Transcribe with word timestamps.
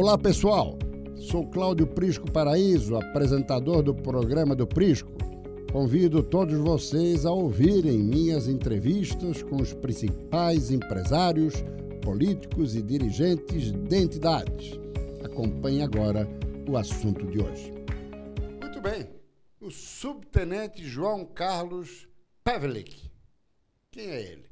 Olá 0.00 0.16
pessoal, 0.16 0.78
sou 1.16 1.44
Cláudio 1.50 1.84
Prisco 1.84 2.30
Paraíso, 2.30 2.94
apresentador 2.94 3.82
do 3.82 3.92
programa 3.92 4.54
do 4.54 4.64
Prisco. 4.64 5.10
Convido 5.72 6.22
todos 6.22 6.56
vocês 6.56 7.26
a 7.26 7.32
ouvirem 7.32 7.98
minhas 7.98 8.46
entrevistas 8.46 9.42
com 9.42 9.56
os 9.56 9.74
principais 9.74 10.70
empresários, 10.70 11.54
políticos 12.00 12.76
e 12.76 12.80
dirigentes 12.80 13.72
de 13.72 13.96
entidades. 13.96 14.78
Acompanhe 15.24 15.82
agora 15.82 16.28
o 16.70 16.76
assunto 16.76 17.26
de 17.26 17.42
hoje. 17.42 17.72
Muito 18.60 18.80
bem, 18.80 19.10
o 19.60 19.68
subtenente 19.68 20.84
João 20.84 21.24
Carlos 21.24 22.06
Pavlik. 22.44 23.10
Quem 23.90 24.10
é 24.10 24.22
ele? 24.30 24.46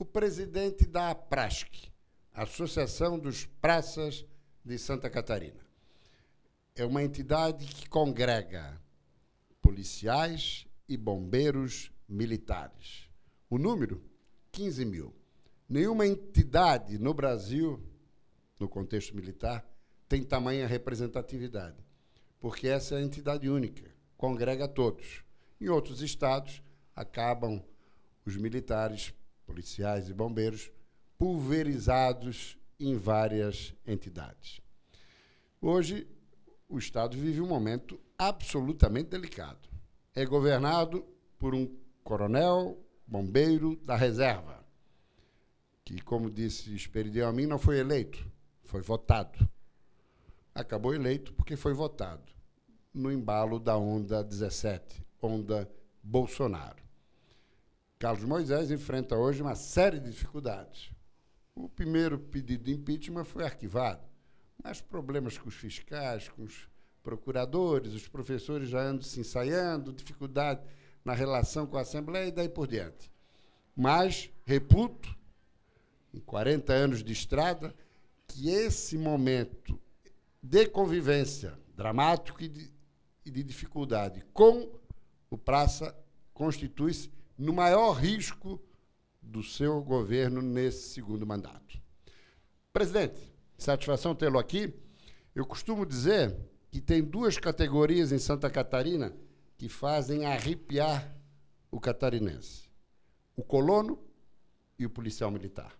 O 0.00 0.04
presidente 0.04 0.84
da 0.84 1.12
APRASC, 1.12 1.92
Associação 2.34 3.20
dos 3.20 3.46
Praças 3.46 4.28
de 4.70 4.78
Santa 4.78 5.10
Catarina. 5.10 5.58
É 6.76 6.84
uma 6.84 7.02
entidade 7.02 7.66
que 7.66 7.88
congrega 7.88 8.80
policiais 9.60 10.64
e 10.88 10.96
bombeiros 10.96 11.90
militares. 12.08 13.08
O 13.50 13.58
número? 13.58 14.00
15 14.52 14.84
mil. 14.84 15.12
Nenhuma 15.68 16.06
entidade 16.06 16.98
no 17.00 17.12
Brasil, 17.12 17.82
no 18.60 18.68
contexto 18.68 19.14
militar, 19.16 19.68
tem 20.08 20.22
tamanha 20.22 20.68
representatividade, 20.68 21.84
porque 22.38 22.68
essa 22.68 22.94
é 22.94 22.98
a 22.98 23.02
entidade 23.02 23.48
única, 23.48 23.90
congrega 24.16 24.68
todos. 24.68 25.24
Em 25.60 25.68
outros 25.68 26.00
estados, 26.00 26.62
acabam 26.94 27.60
os 28.24 28.36
militares, 28.36 29.12
policiais 29.44 30.08
e 30.08 30.14
bombeiros 30.14 30.70
pulverizados 31.18 32.56
em 32.80 32.96
várias 32.96 33.74
entidades. 33.86 34.60
Hoje, 35.60 36.08
o 36.68 36.78
Estado 36.78 37.16
vive 37.16 37.40
um 37.40 37.46
momento 37.46 38.00
absolutamente 38.16 39.10
delicado. 39.10 39.68
É 40.14 40.24
governado 40.24 41.04
por 41.38 41.54
um 41.54 41.68
coronel 42.02 42.82
bombeiro 43.06 43.76
da 43.76 43.96
reserva, 43.96 44.64
que, 45.84 46.00
como 46.00 46.30
disse 46.30 46.74
Esperidião 46.74 47.28
a 47.28 47.32
mim, 47.32 47.46
não 47.46 47.58
foi 47.58 47.78
eleito, 47.78 48.24
foi 48.62 48.80
votado. 48.80 49.48
Acabou 50.54 50.94
eleito 50.94 51.32
porque 51.34 51.56
foi 51.56 51.74
votado, 51.74 52.32
no 52.94 53.12
embalo 53.12 53.58
da 53.58 53.76
onda 53.76 54.22
17, 54.22 55.04
onda 55.20 55.70
Bolsonaro. 56.02 56.82
Carlos 57.98 58.24
Moisés 58.24 58.70
enfrenta 58.70 59.16
hoje 59.16 59.42
uma 59.42 59.54
série 59.54 60.00
de 60.00 60.10
dificuldades. 60.10 60.90
O 61.54 61.68
primeiro 61.68 62.18
pedido 62.18 62.64
de 62.64 62.72
impeachment 62.72 63.24
foi 63.24 63.44
arquivado, 63.44 64.06
mas 64.62 64.80
problemas 64.80 65.36
com 65.36 65.48
os 65.48 65.54
fiscais, 65.54 66.28
com 66.28 66.42
os 66.42 66.68
procuradores, 67.02 67.94
os 67.94 68.06
professores 68.08 68.68
já 68.68 68.80
andam 68.80 69.02
se 69.02 69.20
ensaiando, 69.20 69.92
dificuldade 69.92 70.60
na 71.04 71.14
relação 71.14 71.66
com 71.66 71.76
a 71.76 71.80
Assembleia 71.80 72.28
e 72.28 72.32
daí 72.32 72.48
por 72.48 72.66
diante. 72.66 73.10
Mas 73.74 74.30
reputo, 74.44 75.16
em 76.12 76.20
40 76.20 76.72
anos 76.72 77.02
de 77.02 77.12
estrada, 77.12 77.74
que 78.26 78.50
esse 78.50 78.96
momento 78.98 79.80
de 80.42 80.66
convivência 80.66 81.58
dramático 81.74 82.42
e 82.42 82.48
de, 82.48 82.72
e 83.24 83.30
de 83.30 83.42
dificuldade 83.42 84.24
com 84.32 84.70
o 85.30 85.38
Praça 85.38 85.96
constitui-se 86.32 87.10
no 87.36 87.52
maior 87.52 87.92
risco 87.92 88.60
do 89.30 89.42
seu 89.44 89.80
governo 89.80 90.42
nesse 90.42 90.88
segundo 90.88 91.24
mandato. 91.24 91.80
Presidente, 92.72 93.20
satisfação 93.56 94.14
tê-lo 94.14 94.38
aqui. 94.38 94.74
Eu 95.34 95.46
costumo 95.46 95.86
dizer 95.86 96.36
que 96.70 96.80
tem 96.80 97.02
duas 97.02 97.38
categorias 97.38 98.10
em 98.10 98.18
Santa 98.18 98.50
Catarina 98.50 99.14
que 99.56 99.68
fazem 99.68 100.26
arrepiar 100.26 101.14
o 101.70 101.78
catarinense: 101.78 102.68
o 103.36 103.42
colono 103.42 103.98
e 104.76 104.84
o 104.84 104.90
policial 104.90 105.30
militar. 105.30 105.72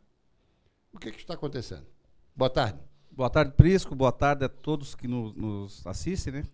O 0.93 0.99
que, 0.99 1.10
que 1.10 1.19
está 1.19 1.34
acontecendo? 1.34 1.87
Boa 2.34 2.50
tarde. 2.50 2.78
Boa 3.10 3.31
tarde, 3.31 3.53
Prisco. 3.53 3.94
Boa 3.97 4.12
tarde 4.12 4.44
a 4.44 4.49
todos 4.49 4.94
que 4.94 5.09
no, 5.09 5.33
nos 5.33 5.84
assistem. 5.87 6.34
Né? 6.34 6.44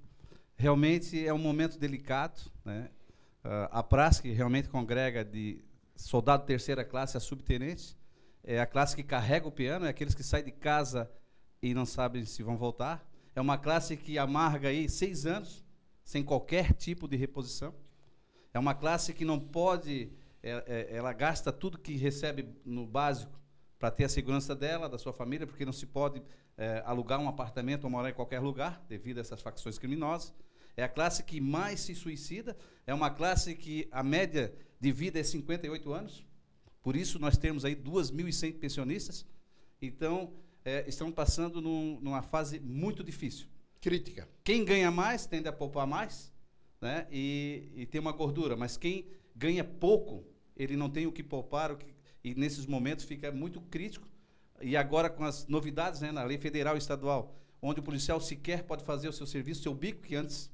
Realmente 0.57 1.27
é 1.27 1.33
um 1.33 1.39
momento 1.39 1.79
delicado. 1.79 2.41
Né? 2.65 2.89
Uh, 3.45 3.69
a 3.71 3.83
praça 3.83 4.23
que 4.23 4.31
realmente 4.31 4.69
congrega 4.69 5.25
de 5.25 5.63
soldado 5.97 6.45
terceira 6.45 6.85
classe 6.85 7.17
a 7.17 7.21
subtenente. 7.21 7.97
É 8.45 8.61
a 8.61 8.67
classe 8.67 8.95
que 8.95 9.03
carrega 9.03 9.49
o 9.49 9.53
piano, 9.53 9.87
é 9.87 9.89
aqueles 9.89 10.15
que 10.15 10.23
saem 10.23 10.45
de 10.45 10.53
casa 10.53 11.11
e 11.61 11.75
não 11.75 11.85
sabem 11.85 12.25
se 12.25 12.43
vão 12.43 12.57
voltar. 12.57 13.05
É 13.35 13.41
uma 13.41 13.59
classe 13.59 13.97
que 13.97 14.19
amarga 14.19 14.69
aí 14.69 14.89
seis 14.89 15.27
anos 15.27 15.65
sem 16.05 16.23
qualquer 16.23 16.73
tipo 16.73 17.09
de 17.09 17.17
reposição. 17.17 17.75
É 18.55 18.59
uma 18.59 18.75
classe 18.75 19.13
que 19.13 19.25
não 19.25 19.39
pode, 19.39 20.11
é, 20.43 20.65
é, 20.67 20.97
ela 20.97 21.13
gasta 21.13 21.53
tudo 21.53 21.77
que 21.77 21.97
recebe 21.97 22.49
no 22.65 22.87
básico 22.87 23.39
para 23.79 23.91
ter 23.91 24.05
a 24.05 24.09
segurança 24.09 24.55
dela, 24.55 24.89
da 24.89 24.97
sua 24.97 25.13
família, 25.13 25.47
porque 25.47 25.65
não 25.65 25.73
se 25.73 25.85
pode 25.85 26.23
é, 26.57 26.83
alugar 26.87 27.21
um 27.21 27.29
apartamento 27.29 27.85
ou 27.85 27.91
morar 27.91 28.11
em 28.11 28.15
qualquer 28.15 28.41
lugar 28.41 28.83
devido 28.89 29.19
a 29.19 29.21
essas 29.21 29.43
facções 29.43 29.79
criminosas. 29.79 30.33
É 30.77 30.85
a 30.85 30.89
classe 30.89 31.23
que 31.23 31.41
mais 31.41 31.81
se 31.81 31.95
suicida. 31.95 32.57
É 32.87 32.93
uma 32.93 33.11
classe 33.11 33.55
que 33.55 33.89
a 33.91 34.03
média 34.03 34.55
de 34.81 34.93
vida 34.93 35.19
é 35.19 35.23
58 35.23 35.93
anos. 35.93 36.25
Por 36.83 36.95
isso, 36.95 37.19
nós 37.19 37.37
temos 37.37 37.65
aí 37.65 37.75
2.100 37.75 38.59
pensionistas. 38.59 39.27
Então, 39.81 40.33
é, 40.65 40.85
estamos 40.87 41.15
passando 41.15 41.61
num, 41.61 41.99
numa 42.01 42.23
fase 42.23 42.61
muito 42.61 43.03
difícil. 43.03 43.47
Crítica. 43.81 44.29
Quem 44.45 44.65
ganha 44.65 44.91
mais 44.91 45.27
tende 45.27 45.49
a 45.49 45.53
poupar 45.53 45.87
mais 45.87 46.33
né? 46.81 47.07
e, 47.11 47.73
e 47.75 47.87
tem 47.87 48.01
uma 48.01 48.13
gordura. 48.13 48.57
Mas 48.57 48.77
quem 48.77 49.07
ganha 49.35 49.65
pouco, 49.65 50.25
ele 50.57 50.77
não 50.77 50.91
tem 50.91 51.07
o 51.07 51.13
que 51.13 51.23
poupar. 51.23 51.73
O 51.73 51.77
que, 51.77 51.87
e 52.23 52.35
nesses 52.35 52.67
momentos 52.67 53.05
fica 53.05 53.31
muito 53.31 53.61
crítico. 53.61 54.09
E 54.61 54.77
agora, 54.77 55.09
com 55.09 55.25
as 55.25 55.47
novidades 55.47 56.01
né, 56.01 56.11
na 56.11 56.25
lei 56.25 56.39
federal 56.39 56.75
e 56.75 56.79
estadual, 56.79 57.35
onde 57.61 57.81
o 57.81 57.83
policial 57.83 58.21
sequer 58.21 58.65
pode 58.65 58.85
fazer 58.85 59.09
o 59.09 59.13
seu 59.13 59.27
serviço, 59.27 59.63
seu 59.63 59.75
bico, 59.75 60.03
que 60.03 60.15
antes, 60.15 60.51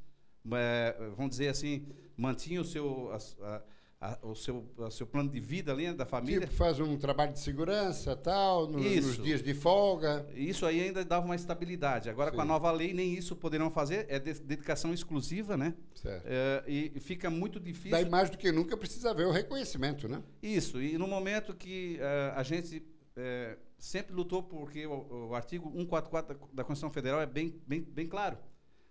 é, 0.52 0.96
vamos 1.16 1.30
dizer 1.30 1.48
assim, 1.48 1.86
mantinha 2.16 2.60
o 2.60 2.64
seu. 2.64 3.12
A, 3.12 3.62
a, 4.02 4.18
o, 4.22 4.34
seu, 4.34 4.68
o 4.76 4.90
seu 4.90 5.06
plano 5.06 5.30
de 5.30 5.38
vida 5.38 5.70
ali 5.70 5.86
né, 5.86 5.92
da 5.94 6.04
família. 6.04 6.40
Tipo, 6.40 6.54
faz 6.54 6.80
um 6.80 6.96
trabalho 6.96 7.32
de 7.32 7.38
segurança, 7.38 8.16
tal, 8.16 8.66
no, 8.66 8.80
nos 8.80 9.16
dias 9.16 9.40
de 9.40 9.54
folga. 9.54 10.26
Isso 10.34 10.66
aí 10.66 10.80
ainda 10.80 11.04
dava 11.04 11.24
uma 11.24 11.36
estabilidade. 11.36 12.10
Agora, 12.10 12.30
Sim. 12.30 12.36
com 12.36 12.42
a 12.42 12.44
nova 12.44 12.70
lei, 12.72 12.92
nem 12.92 13.14
isso 13.14 13.36
poderão 13.36 13.70
fazer. 13.70 14.06
É 14.08 14.18
de, 14.18 14.34
dedicação 14.40 14.92
exclusiva, 14.92 15.56
né? 15.56 15.72
Certo. 15.94 16.24
É, 16.26 16.64
e, 16.66 16.98
fica 16.98 17.30
muito 17.30 17.60
difícil. 17.60 17.92
Daí, 17.92 18.08
mais 18.08 18.28
do 18.28 18.36
que 18.36 18.50
nunca, 18.50 18.76
precisa 18.76 19.12
haver 19.12 19.26
o 19.26 19.30
reconhecimento, 19.30 20.08
né? 20.08 20.20
Isso. 20.42 20.82
E 20.82 20.98
no 20.98 21.06
momento 21.06 21.54
que 21.54 22.00
uh, 22.00 22.36
a 22.36 22.42
gente 22.42 22.78
uh, 22.78 23.56
sempre 23.78 24.12
lutou, 24.12 24.42
porque 24.42 24.84
o, 24.84 25.28
o 25.28 25.34
artigo 25.36 25.70
144 25.70 26.34
da, 26.34 26.40
da 26.52 26.64
Constituição 26.64 26.90
Federal 26.90 27.20
é 27.20 27.26
bem, 27.26 27.54
bem, 27.68 27.82
bem 27.82 28.08
claro. 28.08 28.36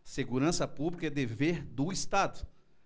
Segurança 0.03 0.67
pública 0.67 1.07
é 1.07 1.09
dever 1.09 1.63
do 1.65 1.91
Estado. 1.91 2.45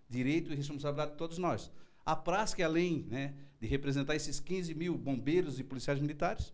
Direito 0.09 0.51
e 0.51 0.55
responsabilidade 0.55 1.11
de 1.11 1.17
todos 1.17 1.37
nós. 1.37 1.71
A 2.05 2.15
prática, 2.15 2.63
além 2.63 3.07
né, 3.09 3.33
de 3.59 3.67
representar 3.67 4.15
esses 4.15 4.39
15 4.39 4.75
mil 4.75 4.95
bombeiros 4.97 5.59
e 5.59 5.63
policiais 5.63 5.99
militares, 5.99 6.53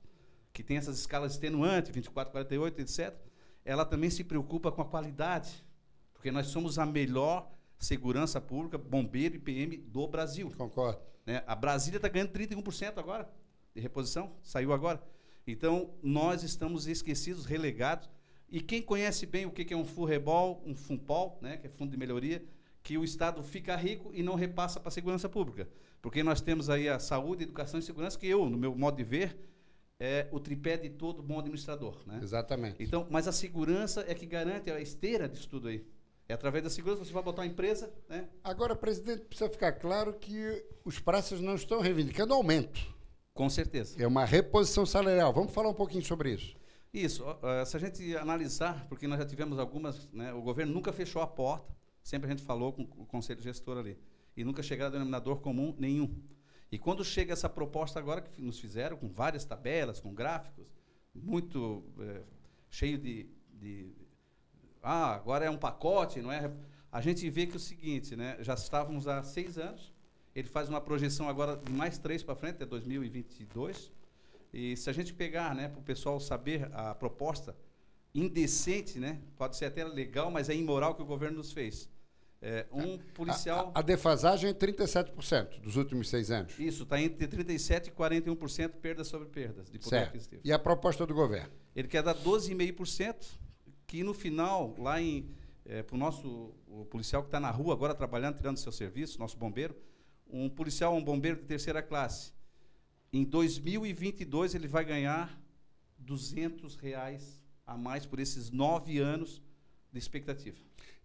que 0.54 0.64
tem 0.64 0.78
essas 0.78 1.00
escalas 1.00 1.34
extenuantes, 1.34 1.92
24, 1.94 2.32
48, 2.32 2.82
etc., 2.82 3.14
ela 3.66 3.86
também 3.86 4.10
se 4.10 4.24
preocupa 4.24 4.72
com 4.72 4.82
a 4.82 4.86
qualidade, 4.86 5.64
porque 6.14 6.32
nós 6.32 6.48
somos 6.48 6.80
a 6.80 6.86
melhor 6.86 7.52
segurança 7.78 8.40
pública, 8.40 8.78
bombeiro 8.78 9.36
e 9.36 9.40
PM 9.40 9.78
do 9.78 10.08
Brasil. 10.08 10.52
Concordo. 10.58 11.02
Né? 11.26 11.44
A 11.46 11.56
Brasília 11.56 11.98
está 11.98 12.08
ganhando 12.08 12.32
31% 12.32 12.98
agora 12.98 13.30
de 13.74 13.82
reposição, 13.82 14.36
saiu 14.42 14.74
agora. 14.74 15.02
Então, 15.46 15.94
nós 16.04 16.44
estamos 16.44 16.88
esquecidos, 16.88 17.46
relegados. 17.46 18.10
E 18.52 18.60
quem 18.60 18.82
conhece 18.82 19.26
bem 19.26 19.46
o 19.46 19.52
que 19.52 19.74
é 19.74 19.78
um 19.78 19.86
FURREBOL, 19.86 20.62
um 20.66 20.76
FUNPOL, 20.76 21.40
né, 21.42 21.56
que 21.56 21.68
é 21.68 21.70
Fundo 21.70 21.92
de 21.92 21.98
Melhoria, 21.98 22.44
que 22.84 22.98
o 22.98 23.04
Estado 23.04 23.42
fica 23.42 23.76
rico 23.78 24.12
e 24.14 24.22
não 24.22 24.36
repassa 24.36 24.80
para 24.80 24.90
a 24.90 24.92
segurança 24.92 25.30
pública. 25.30 25.70
Porque 26.02 26.22
nós 26.22 26.42
temos 26.42 26.70
aí 26.70 26.90
a 26.90 27.00
saúde, 27.00 27.44
educação 27.44 27.80
e 27.80 27.84
segurança, 27.84 28.20
que 28.20 28.28
eu, 28.28 28.50
no 28.50 28.58
meu 28.58 28.76
modo 28.76 28.98
de 28.98 29.04
ver, 29.04 29.38
é 30.00 30.28
o 30.32 30.40
tripé 30.40 30.76
de 30.76 30.90
todo 30.90 31.22
bom 31.22 31.40
administrador. 31.40 32.02
Né? 32.06 32.20
Exatamente. 32.22 32.84
Então, 32.84 33.08
mas 33.10 33.28
a 33.28 33.32
segurança 33.32 34.04
é 34.08 34.14
que 34.16 34.26
garante 34.26 34.70
a 34.70 34.82
esteira 34.82 35.30
disso 35.30 35.48
tudo 35.48 35.68
aí. 35.68 35.86
É 36.28 36.34
através 36.34 36.64
da 36.64 36.70
segurança 36.70 37.06
você 37.06 37.14
vai 37.14 37.24
botar 37.24 37.44
uma 37.44 37.48
empresa. 37.48 37.94
Né? 38.10 38.28
Agora, 38.44 38.76
presidente, 38.76 39.22
precisa 39.22 39.50
ficar 39.50 39.74
claro 39.74 40.14
que 40.14 40.66
os 40.84 41.00
praças 41.00 41.40
não 41.40 41.56
estão 41.56 41.80
reivindicando 41.80 42.34
aumento. 42.34 42.82
Com 43.34 43.50
certeza. 43.50 44.02
É 44.02 44.08
uma 44.08 44.26
reposição 44.26 44.86
salarial. 44.86 45.32
Vamos 45.32 45.54
falar 45.54 45.70
um 45.70 45.74
pouquinho 45.74 46.04
sobre 46.04 46.34
isso. 46.34 46.56
Isso. 46.94 47.24
Se 47.66 47.78
a 47.78 47.80
gente 47.80 48.16
analisar, 48.18 48.86
porque 48.88 49.08
nós 49.08 49.20
já 49.20 49.26
tivemos 49.26 49.58
algumas, 49.60 50.10
né, 50.12 50.34
o 50.34 50.42
governo 50.42 50.74
nunca 50.74 50.92
fechou 50.92 51.22
a 51.22 51.28
porta 51.28 51.74
Sempre 52.04 52.28
a 52.28 52.32
gente 52.32 52.44
falou 52.44 52.74
com 52.74 52.84
o 52.84 53.06
conselho 53.06 53.42
gestor 53.42 53.78
ali. 53.78 53.98
E 54.36 54.44
nunca 54.44 54.64
chegaram 54.64 54.90
a 54.90 54.94
denominador 54.94 55.40
comum 55.40 55.76
nenhum. 55.78 56.16
E 56.72 56.80
quando 56.80 57.04
chega 57.04 57.34
essa 57.34 57.50
proposta 57.50 58.00
agora 58.00 58.22
que 58.22 58.42
nos 58.42 58.60
fizeram, 58.60 58.98
com 58.98 59.10
várias 59.10 59.44
tabelas, 59.46 60.00
com 60.00 60.14
gráficos, 60.14 60.74
muito 61.14 61.84
é, 62.00 62.22
cheio 62.70 62.98
de, 62.98 63.30
de 63.54 63.92
ah, 64.82 65.14
agora 65.14 65.46
é 65.46 65.50
um 65.50 65.58
pacote, 65.58 66.22
não 66.22 66.32
é? 66.32 66.52
A 66.92 67.02
gente 67.02 67.30
vê 67.30 67.46
que 67.46 67.54
é 67.54 67.58
o 67.58 67.60
seguinte, 67.60 68.16
né? 68.16 68.38
Já 68.40 68.54
estávamos 68.54 69.08
há 69.08 69.22
seis 69.24 69.58
anos. 69.58 69.94
Ele 70.34 70.48
faz 70.48 70.70
uma 70.70 70.80
projeção 70.80 71.28
agora 71.28 71.58
de 71.58 71.72
mais 71.74 71.98
três 71.98 72.24
para 72.24 72.36
frente, 72.36 72.64
é 72.64 72.66
2022. 72.66 73.92
E 74.54 74.76
se 74.76 74.90
a 74.90 74.94
gente 74.94 75.14
pegar, 75.14 75.56
né, 75.56 75.68
para 75.68 75.80
o 75.80 75.84
pessoal 75.84 76.20
saber 76.20 76.70
a 76.74 76.94
proposta 76.94 77.56
indecente, 78.14 79.00
né? 79.00 79.20
Pode 79.38 79.56
ser 79.56 79.66
até 79.66 79.84
legal, 79.84 80.30
mas 80.30 80.50
é 80.50 80.56
imoral 80.56 80.96
que 80.96 81.02
o 81.02 81.06
governo 81.06 81.38
nos 81.38 81.52
fez. 81.52 81.90
É, 82.44 82.66
um 82.72 82.98
policial. 82.98 83.72
A, 83.76 83.80
a, 83.80 83.82
defasagem 83.84 84.50
é 84.50 84.54
37% 84.54 85.60
dos 85.62 85.76
últimos 85.76 86.10
seis 86.10 86.32
anos. 86.32 86.58
Isso, 86.58 86.84
está 86.84 87.00
entre 87.00 87.28
37% 87.28 87.88
e 87.88 87.92
41% 87.92 88.70
perdas 88.82 89.08
sobre 89.08 89.28
perdas 89.28 89.70
de 89.70 89.78
poder 89.78 89.90
certo. 89.90 90.10
aquisitivo. 90.10 90.42
E 90.44 90.52
a 90.52 90.58
proposta 90.58 91.06
do 91.06 91.14
governo? 91.14 91.52
Ele 91.76 91.88
quer 91.88 92.02
dar 92.02 92.16
12,5%, 92.16 93.38
que 93.86 94.04
no 94.04 94.14
final, 94.14 94.76
lá 94.78 95.00
em. 95.00 95.30
É, 95.64 95.84
para 95.84 95.96
o 95.96 96.00
nosso 96.00 96.56
policial 96.90 97.22
que 97.22 97.28
está 97.28 97.40
na 97.40 97.52
rua 97.52 97.76
agora 97.76 97.94
trabalhando, 97.94 98.38
tirando 98.38 98.58
seu 98.58 98.72
serviço, 98.72 99.20
nosso 99.20 99.38
bombeiro, 99.38 99.76
um 100.28 100.50
policial, 100.50 100.96
um 100.96 101.04
bombeiro 101.04 101.38
de 101.38 101.46
terceira 101.46 101.84
classe, 101.84 102.34
em 103.14 103.24
2022 103.24 104.56
ele 104.56 104.68
vai 104.68 104.86
ganhar 104.86 105.40
200 105.98 106.76
reais 106.76 107.42
a 107.66 107.78
mais 107.78 108.06
por 108.06 108.20
esses 108.20 108.50
nove 108.50 109.00
anos 109.00 109.42
de 109.92 110.00
expectativa. 110.00 110.58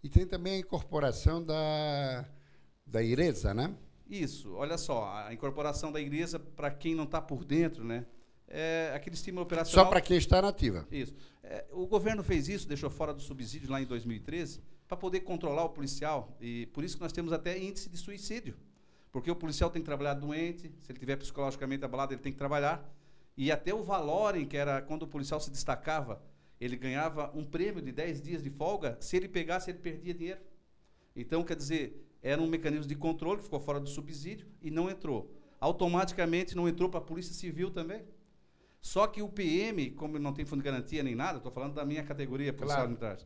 E 0.02 0.08
tem 0.08 0.26
também 0.26 0.54
a 0.54 0.58
incorporação 0.58 1.42
da, 1.42 2.24
da 2.86 3.02
IRESA, 3.02 3.52
né? 3.52 3.74
Isso, 4.08 4.52
olha 4.54 4.78
só, 4.78 5.10
a 5.26 5.34
incorporação 5.34 5.90
da 5.90 6.00
igreja, 6.00 6.38
para 6.38 6.70
quem 6.70 6.94
não 6.94 7.04
está 7.04 7.20
por 7.20 7.44
dentro, 7.44 7.84
né? 7.84 8.06
É 8.48 8.92
aquele 8.94 9.16
estímulo 9.16 9.42
operacional. 9.42 9.86
Só 9.86 9.90
para 9.90 10.00
quem 10.00 10.16
está 10.16 10.40
nativa. 10.40 10.86
Isso. 10.90 11.12
É, 11.42 11.66
o 11.72 11.86
governo 11.86 12.22
fez 12.22 12.48
isso, 12.48 12.68
deixou 12.68 12.88
fora 12.88 13.12
do 13.12 13.20
subsídio 13.20 13.68
lá 13.68 13.82
em 13.82 13.84
2013, 13.84 14.60
para 14.86 14.96
poder 14.96 15.20
controlar 15.20 15.64
o 15.64 15.70
policial. 15.70 16.36
E 16.40 16.66
por 16.66 16.84
isso 16.84 16.96
que 16.96 17.02
nós 17.02 17.12
temos 17.12 17.32
até 17.32 17.58
índice 17.58 17.88
de 17.88 17.96
suicídio. 17.96 18.56
Porque 19.16 19.30
o 19.30 19.36
policial 19.36 19.70
tem 19.70 19.80
que 19.80 19.86
trabalhar 19.86 20.12
doente, 20.12 20.70
se 20.82 20.92
ele 20.92 20.98
tiver 20.98 21.16
psicologicamente 21.16 21.82
abalado, 21.82 22.12
ele 22.12 22.20
tem 22.20 22.32
que 22.32 22.38
trabalhar. 22.38 22.86
E 23.34 23.50
até 23.50 23.72
o 23.72 23.82
valorem, 23.82 24.44
que 24.44 24.58
era 24.58 24.82
quando 24.82 25.04
o 25.04 25.06
policial 25.06 25.40
se 25.40 25.50
destacava 25.50 26.22
ele 26.60 26.76
ganhava 26.76 27.30
um 27.34 27.44
prêmio 27.44 27.82
de 27.82 27.92
10 27.92 28.22
dias 28.22 28.42
de 28.42 28.50
folga, 28.50 28.96
se 29.00 29.16
ele 29.16 29.28
pegasse, 29.28 29.70
ele 29.70 29.78
perdia 29.78 30.14
dinheiro. 30.14 30.40
Então, 31.14 31.44
quer 31.44 31.56
dizer, 31.56 32.06
era 32.22 32.40
um 32.40 32.46
mecanismo 32.46 32.86
de 32.86 32.94
controle, 32.94 33.42
ficou 33.42 33.60
fora 33.60 33.78
do 33.78 33.88
subsídio 33.88 34.46
e 34.62 34.70
não 34.70 34.90
entrou. 34.90 35.30
Automaticamente 35.60 36.56
não 36.56 36.68
entrou 36.68 36.88
para 36.88 37.00
a 37.00 37.02
Polícia 37.02 37.34
Civil 37.34 37.70
também. 37.70 38.02
Só 38.80 39.06
que 39.06 39.22
o 39.22 39.28
PM, 39.28 39.90
como 39.90 40.18
não 40.18 40.32
tem 40.32 40.44
fundo 40.44 40.60
de 40.60 40.64
garantia 40.64 41.02
nem 41.02 41.14
nada, 41.14 41.38
estou 41.38 41.52
falando 41.52 41.74
da 41.74 41.84
minha 41.84 42.02
categoria 42.02 42.52
policial 42.52 42.86
claro. 42.86 42.90
militar. 42.90 43.18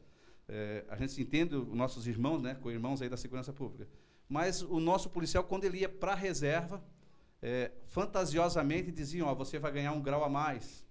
É, 0.48 0.84
a 0.88 0.96
gente 0.96 1.20
entende 1.20 1.54
os 1.54 1.74
nossos 1.74 2.06
irmãos, 2.08 2.42
né, 2.42 2.56
com 2.60 2.70
irmãos 2.70 3.00
aí 3.02 3.08
da 3.08 3.16
segurança 3.16 3.52
pública. 3.52 3.86
Mas 4.30 4.62
o 4.62 4.78
nosso 4.78 5.10
policial, 5.10 5.42
quando 5.42 5.64
ele 5.64 5.78
ia 5.78 5.88
para 5.88 6.12
a 6.12 6.14
reserva, 6.14 6.80
é, 7.42 7.72
fantasiosamente 7.88 8.92
diziam: 8.92 9.26
ó, 9.26 9.34
você 9.34 9.58
vai 9.58 9.72
ganhar 9.72 9.92
um 9.92 10.00
grau 10.00 10.22
a 10.22 10.28
mais, 10.28 10.86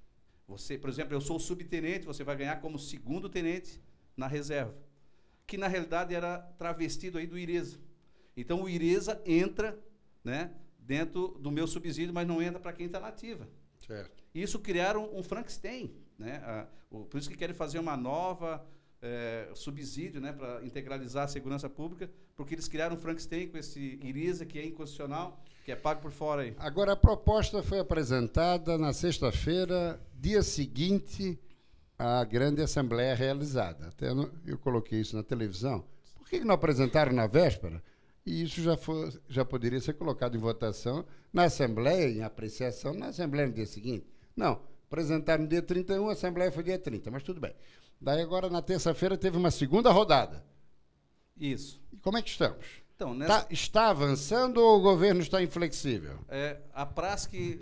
você, 0.45 0.77
por 0.77 0.89
exemplo, 0.89 1.13
eu 1.13 1.21
sou 1.21 1.39
subtenente, 1.39 2.05
você 2.05 2.23
vai 2.23 2.35
ganhar 2.35 2.59
como 2.59 2.77
segundo 2.77 3.29
tenente 3.29 3.79
na 4.17 4.27
reserva. 4.27 4.75
Que 5.47 5.57
na 5.57 5.67
realidade 5.67 6.13
era 6.13 6.39
travestido 6.57 7.17
aí 7.17 7.25
do 7.27 7.37
IRESA. 7.37 7.79
Então 8.35 8.63
o 8.63 8.69
IRESA 8.69 9.21
entra 9.25 9.79
né, 10.23 10.51
dentro 10.79 11.29
do 11.39 11.51
meu 11.51 11.67
subsídio, 11.67 12.13
mas 12.13 12.27
não 12.27 12.41
entra 12.41 12.59
para 12.59 12.73
quem 12.73 12.87
está 12.87 12.99
nativa. 12.99 13.47
Certo. 13.77 14.23
Isso 14.33 14.59
criaram 14.59 15.15
um 15.15 15.23
Frankenstein. 15.23 15.93
Né? 16.17 16.41
Ah, 16.43 16.67
o, 16.89 17.05
por 17.05 17.19
isso 17.19 17.29
que 17.29 17.37
querem 17.37 17.55
fazer 17.55 17.79
uma 17.79 17.95
nova 17.95 18.67
é, 19.01 19.49
subsídio 19.53 20.19
né, 20.19 20.33
para 20.33 20.63
integralizar 20.63 21.25
a 21.25 21.27
segurança 21.27 21.69
pública, 21.69 22.09
porque 22.35 22.55
eles 22.55 22.67
criaram 22.67 22.95
um 22.95 22.99
Frankenstein 22.99 23.47
com 23.47 23.57
esse 23.57 23.99
IRISA, 24.01 24.45
que 24.45 24.59
é 24.59 24.65
inconstitucional, 24.65 25.41
que 25.63 25.71
é 25.71 25.75
pago 25.75 26.01
por 26.01 26.11
fora 26.11 26.43
aí. 26.43 26.55
Agora, 26.57 26.93
a 26.93 26.95
proposta 26.95 27.61
foi 27.61 27.79
apresentada 27.79 28.77
na 28.77 28.93
sexta-feira, 28.93 29.99
dia 30.15 30.41
seguinte 30.41 31.39
à 31.97 32.23
grande 32.23 32.61
assembleia 32.61 33.13
realizada. 33.13 33.87
Até 33.87 34.09
eu 34.45 34.57
coloquei 34.57 35.01
isso 35.01 35.15
na 35.15 35.23
televisão. 35.23 35.83
Por 36.17 36.27
que 36.29 36.39
não 36.43 36.55
apresentaram 36.55 37.11
na 37.11 37.27
véspera? 37.27 37.83
E 38.25 38.43
isso 38.43 38.61
já, 38.61 38.77
já 39.27 39.43
poderia 39.43 39.79
ser 39.79 39.93
colocado 39.93 40.35
em 40.35 40.39
votação 40.39 41.05
na 41.31 41.43
Assembleia, 41.43 42.09
em 42.09 42.21
apreciação, 42.21 42.93
na 42.93 43.07
Assembleia 43.07 43.47
no 43.47 43.53
dia 43.53 43.65
seguinte. 43.65 44.05
Não, 44.35 44.61
apresentaram 44.87 45.43
no 45.43 45.49
dia 45.49 45.61
31, 45.61 46.09
a 46.09 46.13
Assembleia 46.13 46.51
foi 46.51 46.63
dia 46.63 46.77
30, 46.77 47.09
mas 47.09 47.23
tudo 47.23 47.39
bem. 47.39 47.53
Daí 48.01 48.21
agora, 48.21 48.49
na 48.49 48.61
terça-feira, 48.61 49.17
teve 49.17 49.37
uma 49.37 49.51
segunda 49.51 49.91
rodada. 49.91 50.45
Isso. 51.35 51.81
E 51.91 51.97
como 51.97 52.17
é 52.17 52.21
que 52.21 52.29
estamos? 52.29 52.65
Então, 52.95 53.13
nessa... 53.13 53.41
tá, 53.41 53.47
está 53.49 53.89
avançando 53.89 54.57
ou 54.57 54.77
o 54.77 54.81
governo 54.81 55.21
está 55.21 55.41
inflexível? 55.41 56.19
É, 56.27 56.57
a 56.73 56.85
que 57.29 57.59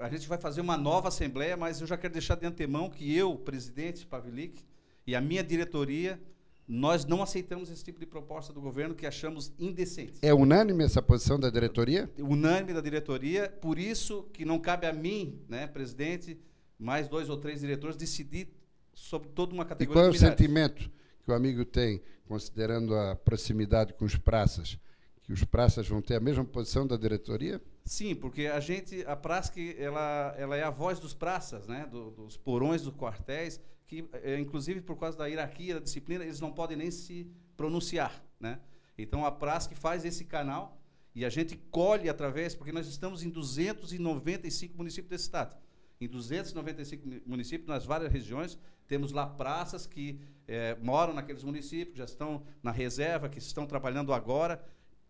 a 0.00 0.08
gente 0.10 0.28
vai 0.28 0.36
fazer 0.36 0.60
uma 0.60 0.76
nova 0.76 1.08
assembleia, 1.08 1.56
mas 1.56 1.80
eu 1.80 1.86
já 1.86 1.96
quero 1.96 2.12
deixar 2.12 2.34
de 2.34 2.46
antemão 2.46 2.90
que 2.90 3.16
eu, 3.16 3.34
presidente 3.34 4.06
Pavilic, 4.06 4.62
e 5.06 5.16
a 5.16 5.22
minha 5.22 5.42
diretoria, 5.42 6.20
nós 6.68 7.04
não 7.06 7.22
aceitamos 7.22 7.70
esse 7.70 7.82
tipo 7.82 7.98
de 7.98 8.04
proposta 8.04 8.52
do 8.52 8.60
governo 8.60 8.94
que 8.94 9.06
achamos 9.06 9.52
indecente. 9.58 10.18
É 10.20 10.34
unânime 10.34 10.84
essa 10.84 11.00
posição 11.00 11.40
da 11.40 11.48
diretoria? 11.48 12.10
Unânime 12.18 12.74
da 12.74 12.80
diretoria, 12.80 13.48
por 13.48 13.78
isso 13.78 14.24
que 14.32 14.44
não 14.44 14.58
cabe 14.58 14.86
a 14.86 14.92
mim, 14.92 15.40
né, 15.48 15.66
presidente, 15.66 16.38
mais 16.78 17.08
dois 17.08 17.30
ou 17.30 17.38
três 17.38 17.60
diretores, 17.60 17.96
decidir 17.96 18.48
sobre 18.96 19.28
toda 19.28 19.52
uma 19.52 19.64
categoria. 19.64 19.92
E 19.92 19.94
qual 19.94 20.06
é 20.06 20.08
o 20.08 20.18
sentimento 20.18 20.90
que 21.22 21.30
o 21.30 21.34
amigo 21.34 21.64
tem, 21.64 22.02
considerando 22.26 22.96
a 22.96 23.14
proximidade 23.14 23.92
com 23.92 24.06
os 24.06 24.16
praças? 24.16 24.78
Que 25.22 25.32
os 25.32 25.44
praças 25.44 25.86
vão 25.86 26.00
ter 26.00 26.16
a 26.16 26.20
mesma 26.20 26.44
posição 26.44 26.86
da 26.86 26.96
diretoria? 26.96 27.60
Sim, 27.84 28.14
porque 28.14 28.46
a 28.46 28.58
gente, 28.58 29.04
a 29.06 29.14
praça 29.14 29.52
ela, 29.78 30.34
ela 30.38 30.56
é 30.56 30.62
a 30.62 30.70
voz 30.70 30.98
dos 30.98 31.12
praças, 31.12 31.68
né, 31.68 31.86
do, 31.90 32.10
dos 32.10 32.36
porões, 32.36 32.82
dos 32.82 32.94
quartéis, 32.94 33.60
que 33.86 34.08
é, 34.14 34.38
inclusive 34.40 34.80
por 34.80 34.96
causa 34.96 35.16
da 35.16 35.26
hierarquia, 35.26 35.74
da 35.74 35.80
disciplina, 35.80 36.24
eles 36.24 36.40
não 36.40 36.52
podem 36.52 36.76
nem 36.76 36.90
se 36.90 37.30
pronunciar, 37.56 38.24
né? 38.40 38.58
Então 38.98 39.24
a 39.24 39.30
praça 39.30 39.68
que 39.68 39.74
faz 39.74 40.04
esse 40.04 40.24
canal 40.24 40.80
e 41.14 41.24
a 41.24 41.28
gente 41.28 41.56
colhe 41.70 42.08
através, 42.08 42.54
porque 42.54 42.72
nós 42.72 42.88
estamos 42.88 43.22
em 43.22 43.28
295 43.28 44.76
municípios 44.76 45.10
desse 45.10 45.24
estado. 45.24 45.54
Em 46.00 46.08
295 46.08 47.22
municípios, 47.26 47.68
nas 47.68 47.84
várias 47.84 48.12
regiões, 48.12 48.58
temos 48.86 49.12
lá 49.12 49.26
praças 49.26 49.86
que 49.86 50.20
é, 50.46 50.76
moram 50.80 51.14
naqueles 51.14 51.42
municípios, 51.42 51.98
já 51.98 52.04
estão 52.04 52.42
na 52.62 52.70
reserva, 52.70 53.28
que 53.28 53.38
estão 53.38 53.66
trabalhando 53.66 54.12
agora, 54.12 54.62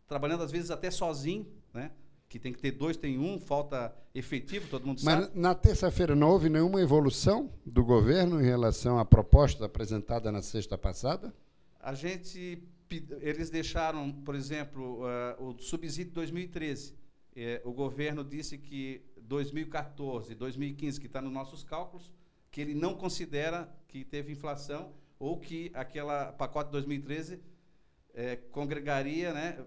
trabalhando 0.06 0.42
às 0.42 0.50
vezes 0.50 0.70
até 0.70 0.90
sozinho, 0.90 1.46
né? 1.74 1.90
que 2.28 2.38
tem 2.38 2.52
que 2.52 2.58
ter 2.58 2.72
dois, 2.72 2.96
tem 2.96 3.18
um, 3.18 3.38
falta 3.38 3.94
efetivo, 4.14 4.68
todo 4.68 4.86
mundo 4.86 5.00
Mas 5.04 5.14
sabe. 5.14 5.26
Mas 5.32 5.34
na 5.34 5.54
terça-feira 5.54 6.14
não 6.16 6.30
houve 6.30 6.48
nenhuma 6.48 6.80
evolução 6.80 7.52
do 7.64 7.84
governo 7.84 8.40
em 8.40 8.44
relação 8.44 8.98
à 8.98 9.04
proposta 9.04 9.66
apresentada 9.66 10.32
na 10.32 10.42
sexta 10.42 10.76
passada? 10.76 11.32
A 11.78 11.94
gente, 11.94 12.62
eles 13.20 13.48
deixaram, 13.48 14.12
por 14.12 14.34
exemplo, 14.34 15.02
uh, 15.02 15.44
o 15.44 15.58
subsídio 15.58 16.12
2013. 16.12 16.94
Eh, 17.38 17.60
o 17.64 17.72
governo 17.72 18.24
disse 18.24 18.56
que 18.56 19.02
2014, 19.26 20.34
2015, 20.34 21.00
que 21.00 21.06
está 21.06 21.20
nos 21.20 21.32
nossos 21.32 21.62
cálculos, 21.62 22.12
que 22.50 22.60
ele 22.60 22.74
não 22.74 22.94
considera 22.94 23.68
que 23.88 24.04
teve 24.04 24.32
inflação 24.32 24.92
ou 25.18 25.38
que 25.38 25.70
aquela 25.74 26.32
pacote 26.32 26.68
de 26.68 26.72
2013 26.72 27.40
é, 28.14 28.36
congregaria, 28.36 29.32
né, 29.34 29.58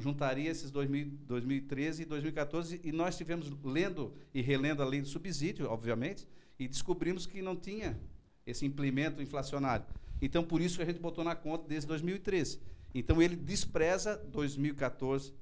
juntaria 0.00 0.50
esses 0.50 0.70
2000, 0.72 1.18
2013 1.24 2.02
e 2.02 2.04
2014, 2.04 2.80
e 2.82 2.90
nós 2.90 3.16
tivemos 3.16 3.48
lendo 3.62 4.12
e 4.34 4.42
relendo 4.42 4.82
a 4.82 4.84
lei 4.84 5.00
do 5.00 5.06
subsídio, 5.06 5.70
obviamente, 5.70 6.26
e 6.58 6.66
descobrimos 6.66 7.26
que 7.26 7.40
não 7.40 7.54
tinha 7.54 7.98
esse 8.44 8.66
implemento 8.66 9.22
inflacionário. 9.22 9.86
Então, 10.20 10.42
por 10.42 10.60
isso 10.60 10.76
que 10.76 10.82
a 10.82 10.86
gente 10.86 10.98
botou 10.98 11.22
na 11.22 11.36
conta 11.36 11.68
desde 11.68 11.86
2013. 11.86 12.60
Então, 12.92 13.22
ele 13.22 13.36
despreza 13.36 14.16
2014 14.16 15.32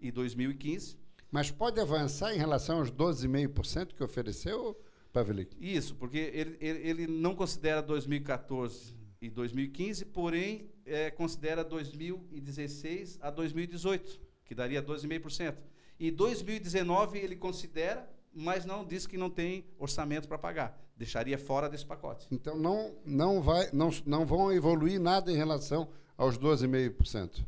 e 0.00 0.10
2015. 0.10 0.96
Mas 1.30 1.50
pode 1.50 1.80
avançar 1.80 2.34
em 2.34 2.38
relação 2.38 2.78
aos 2.78 2.90
12,5% 2.90 3.94
que 3.94 4.02
ofereceu? 4.02 4.76
Pavelic. 5.12 5.56
Isso, 5.60 5.94
porque 5.96 6.18
ele, 6.18 6.56
ele, 6.60 6.88
ele, 6.88 7.06
não 7.06 7.34
considera 7.34 7.82
2014 7.82 8.94
e 9.20 9.28
2015, 9.28 10.04
porém 10.06 10.70
é, 10.86 11.10
considera 11.10 11.64
2016 11.64 13.18
a 13.20 13.30
2018, 13.30 14.20
que 14.44 14.54
daria 14.54 14.82
12,5%. 14.82 15.56
E 15.98 16.10
2019 16.10 17.18
ele 17.18 17.36
considera, 17.36 18.08
mas 18.32 18.64
não 18.64 18.84
diz 18.84 19.06
que 19.06 19.18
não 19.18 19.28
tem 19.28 19.64
orçamento 19.78 20.28
para 20.28 20.38
pagar. 20.38 20.80
Deixaria 20.96 21.38
fora 21.38 21.68
desse 21.68 21.84
pacote. 21.84 22.26
Então 22.30 22.56
não, 22.56 22.94
não, 23.04 23.42
vai, 23.42 23.68
não, 23.72 23.90
não 24.06 24.24
vão 24.24 24.52
evoluir 24.52 25.00
nada 25.00 25.30
em 25.32 25.36
relação 25.36 25.88
aos 26.16 26.38
12,5%. 26.38 27.44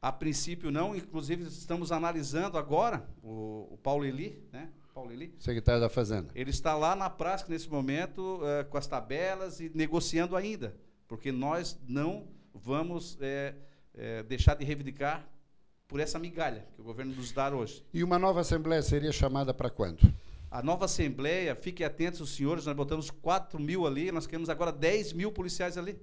A 0.00 0.12
princípio 0.12 0.70
não, 0.70 0.94
inclusive 0.94 1.44
estamos 1.44 1.90
analisando 1.90 2.56
agora 2.56 3.08
o, 3.22 3.68
o 3.72 3.78
Paulo 3.82 4.04
Eli, 4.04 4.40
né? 4.52 4.70
Paulo 4.94 5.12
Eli. 5.12 5.34
Secretário 5.38 5.80
da 5.80 5.88
Fazenda. 5.88 6.30
Ele 6.34 6.50
está 6.50 6.76
lá 6.76 6.94
na 6.94 7.10
prática 7.10 7.50
nesse 7.50 7.68
momento 7.68 8.40
uh, 8.42 8.64
com 8.68 8.78
as 8.78 8.86
tabelas 8.86 9.60
e 9.60 9.70
negociando 9.74 10.36
ainda, 10.36 10.76
porque 11.06 11.32
nós 11.32 11.78
não 11.86 12.28
vamos 12.54 13.16
é, 13.20 13.54
é, 13.94 14.22
deixar 14.22 14.54
de 14.54 14.64
reivindicar 14.64 15.28
por 15.86 16.00
essa 16.00 16.18
migalha 16.18 16.66
que 16.74 16.80
o 16.80 16.84
governo 16.84 17.14
nos 17.14 17.32
dá 17.32 17.48
hoje. 17.54 17.84
E 17.92 18.04
uma 18.04 18.18
nova 18.18 18.40
Assembleia 18.40 18.82
seria 18.82 19.12
chamada 19.12 19.54
para 19.54 19.70
quando? 19.70 20.00
A 20.50 20.62
nova 20.62 20.84
Assembleia, 20.84 21.54
fiquem 21.54 21.84
atentos 21.84 22.20
os 22.20 22.30
senhores, 22.30 22.66
nós 22.66 22.74
botamos 22.74 23.10
4 23.10 23.60
mil 23.60 23.86
ali, 23.86 24.10
nós 24.12 24.26
queremos 24.26 24.48
agora 24.48 24.72
10 24.72 25.12
mil 25.12 25.32
policiais 25.32 25.76
ali. 25.76 25.98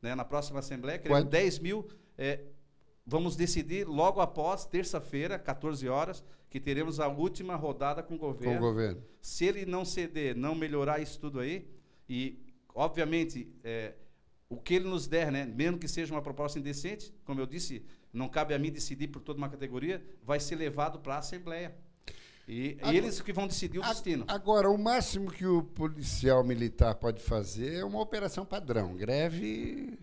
Né? 0.00 0.14
Na 0.14 0.24
próxima 0.24 0.60
Assembleia, 0.60 0.98
queremos 0.98 1.22
Quanto? 1.22 1.30
10 1.30 1.58
mil. 1.58 1.88
É, 2.16 2.40
vamos 3.08 3.34
decidir 3.34 3.88
logo 3.88 4.20
após, 4.20 4.66
terça-feira, 4.66 5.38
14 5.38 5.88
horas, 5.88 6.22
que 6.50 6.60
teremos 6.60 7.00
a 7.00 7.08
última 7.08 7.56
rodada 7.56 8.02
com 8.02 8.14
o 8.14 8.18
governo. 8.18 8.60
Com 8.60 8.66
o 8.66 8.68
governo. 8.68 9.02
Se 9.20 9.46
ele 9.46 9.64
não 9.64 9.82
ceder, 9.82 10.36
não 10.36 10.54
melhorar 10.54 11.00
isso 11.00 11.18
tudo 11.18 11.40
aí, 11.40 11.66
e, 12.06 12.38
obviamente, 12.74 13.50
é, 13.64 13.94
o 14.48 14.58
que 14.58 14.74
ele 14.74 14.86
nos 14.86 15.06
der, 15.06 15.32
né, 15.32 15.46
mesmo 15.46 15.78
que 15.78 15.88
seja 15.88 16.14
uma 16.14 16.20
proposta 16.20 16.58
indecente, 16.58 17.12
como 17.24 17.40
eu 17.40 17.46
disse, 17.46 17.82
não 18.12 18.28
cabe 18.28 18.52
a 18.52 18.58
mim 18.58 18.70
decidir 18.70 19.08
por 19.08 19.22
toda 19.22 19.38
uma 19.38 19.48
categoria, 19.48 20.04
vai 20.22 20.38
ser 20.38 20.56
levado 20.56 20.98
para 20.98 21.14
a 21.14 21.18
Assembleia. 21.18 21.74
E, 22.46 22.76
agora, 22.80 22.96
eles 22.96 23.20
que 23.22 23.32
vão 23.32 23.46
decidir 23.46 23.78
o 23.78 23.84
a, 23.84 23.88
destino. 23.88 24.24
Agora, 24.28 24.70
o 24.70 24.76
máximo 24.76 25.30
que 25.30 25.46
o 25.46 25.62
policial 25.62 26.44
militar 26.44 26.94
pode 26.94 27.22
fazer 27.22 27.76
é 27.76 27.84
uma 27.84 28.00
operação 28.00 28.44
padrão. 28.44 28.94
Greve 28.94 29.98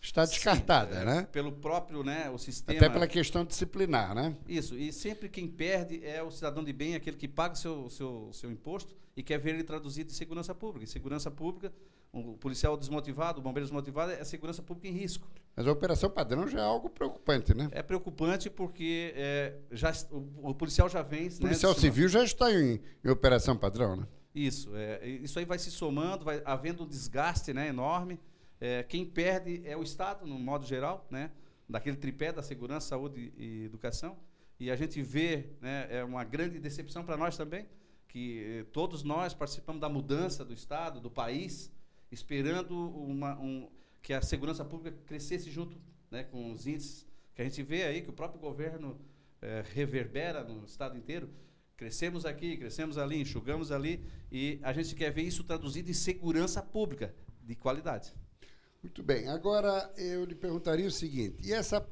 está 0.00 0.24
descartada, 0.24 0.94
Sim, 0.94 1.02
é, 1.02 1.04
né? 1.04 1.28
Pelo 1.30 1.52
próprio, 1.52 2.02
né, 2.02 2.30
o 2.30 2.38
sistema. 2.38 2.78
Até 2.78 2.88
pela 2.88 3.06
questão 3.06 3.44
disciplinar, 3.44 4.14
né? 4.14 4.34
Isso. 4.48 4.76
E 4.76 4.92
sempre 4.92 5.28
quem 5.28 5.46
perde 5.46 6.04
é 6.04 6.22
o 6.22 6.30
cidadão 6.30 6.64
de 6.64 6.72
bem, 6.72 6.94
aquele 6.94 7.16
que 7.16 7.28
paga 7.28 7.54
seu, 7.54 7.88
seu, 7.90 8.30
seu 8.32 8.50
imposto 8.50 8.94
e 9.16 9.22
quer 9.22 9.38
ver 9.38 9.54
ele 9.54 9.64
traduzido 9.64 10.10
em 10.10 10.14
segurança 10.14 10.54
pública. 10.54 10.84
Em 10.84 10.88
segurança 10.88 11.30
pública, 11.30 11.72
o 12.12 12.36
policial 12.36 12.76
desmotivado, 12.76 13.38
o 13.38 13.42
bombeiro 13.42 13.66
desmotivado 13.66 14.12
é 14.12 14.20
a 14.20 14.24
segurança 14.24 14.62
pública 14.62 14.88
em 14.88 14.92
risco. 14.92 15.28
Mas 15.54 15.66
a 15.66 15.72
operação 15.72 16.10
padrão 16.10 16.48
já 16.48 16.60
é 16.60 16.64
algo 16.64 16.88
preocupante, 16.88 17.54
né? 17.54 17.68
É 17.70 17.82
preocupante 17.82 18.48
porque 18.48 19.12
é, 19.14 19.54
já, 19.70 19.92
o, 20.10 20.50
o, 20.50 20.54
policial 20.54 20.88
já 20.88 21.02
vem. 21.02 21.28
O 21.28 21.30
né, 21.30 21.38
policial 21.40 21.72
né, 21.72 21.78
civil 21.78 22.08
já 22.08 22.24
está 22.24 22.50
em, 22.52 22.80
em, 23.04 23.10
operação 23.10 23.56
padrão, 23.56 23.96
né? 23.96 24.06
Isso. 24.34 24.74
É, 24.74 25.06
isso 25.06 25.38
aí 25.38 25.44
vai 25.44 25.58
se 25.58 25.70
somando, 25.70 26.24
vai 26.24 26.40
havendo 26.44 26.84
um 26.84 26.86
desgaste 26.86 27.52
né, 27.52 27.68
enorme. 27.68 28.18
É, 28.60 28.82
quem 28.82 29.06
perde 29.06 29.62
é 29.64 29.76
o 29.76 29.82
Estado, 29.82 30.26
no 30.26 30.38
modo 30.38 30.66
geral, 30.66 31.06
né? 31.10 31.30
daquele 31.70 31.96
tripé 31.96 32.32
da 32.32 32.42
segurança, 32.42 32.88
saúde 32.88 33.32
e 33.36 33.64
educação. 33.64 34.18
E 34.58 34.70
a 34.70 34.76
gente 34.76 35.00
vê, 35.00 35.50
né, 35.60 35.86
é 35.88 36.04
uma 36.04 36.24
grande 36.24 36.58
decepção 36.58 37.04
para 37.04 37.16
nós 37.16 37.36
também, 37.36 37.66
que 38.06 38.42
eh, 38.44 38.64
todos 38.72 39.02
nós 39.02 39.32
participamos 39.32 39.80
da 39.80 39.88
mudança 39.88 40.44
do 40.44 40.52
Estado, 40.52 41.00
do 41.00 41.10
país, 41.10 41.72
esperando 42.10 42.76
uma, 42.76 43.38
um, 43.38 43.70
que 44.02 44.12
a 44.12 44.20
segurança 44.20 44.64
pública 44.64 44.98
crescesse 45.06 45.50
junto 45.50 45.78
né, 46.10 46.24
com 46.24 46.52
os 46.52 46.66
índices 46.66 47.06
que 47.34 47.40
a 47.40 47.44
gente 47.44 47.62
vê 47.62 47.84
aí, 47.84 48.02
que 48.02 48.10
o 48.10 48.12
próprio 48.12 48.40
governo 48.40 49.00
eh, 49.40 49.64
reverbera 49.72 50.42
no 50.42 50.64
Estado 50.64 50.98
inteiro. 50.98 51.30
Crescemos 51.76 52.26
aqui, 52.26 52.56
crescemos 52.58 52.98
ali, 52.98 53.18
enxugamos 53.18 53.72
ali, 53.72 54.04
e 54.30 54.58
a 54.62 54.72
gente 54.72 54.94
quer 54.94 55.10
ver 55.10 55.22
isso 55.22 55.44
traduzido 55.44 55.90
em 55.90 55.94
segurança 55.94 56.60
pública 56.60 57.14
de 57.42 57.54
qualidade. 57.54 58.12
Muito 58.82 59.02
bem. 59.02 59.28
Agora 59.28 59.92
eu 59.96 60.24
lhe 60.24 60.34
perguntaria 60.34 60.86
o 60.86 60.90
seguinte: 60.90 61.46
e 61.46 61.52
essa 61.52 61.86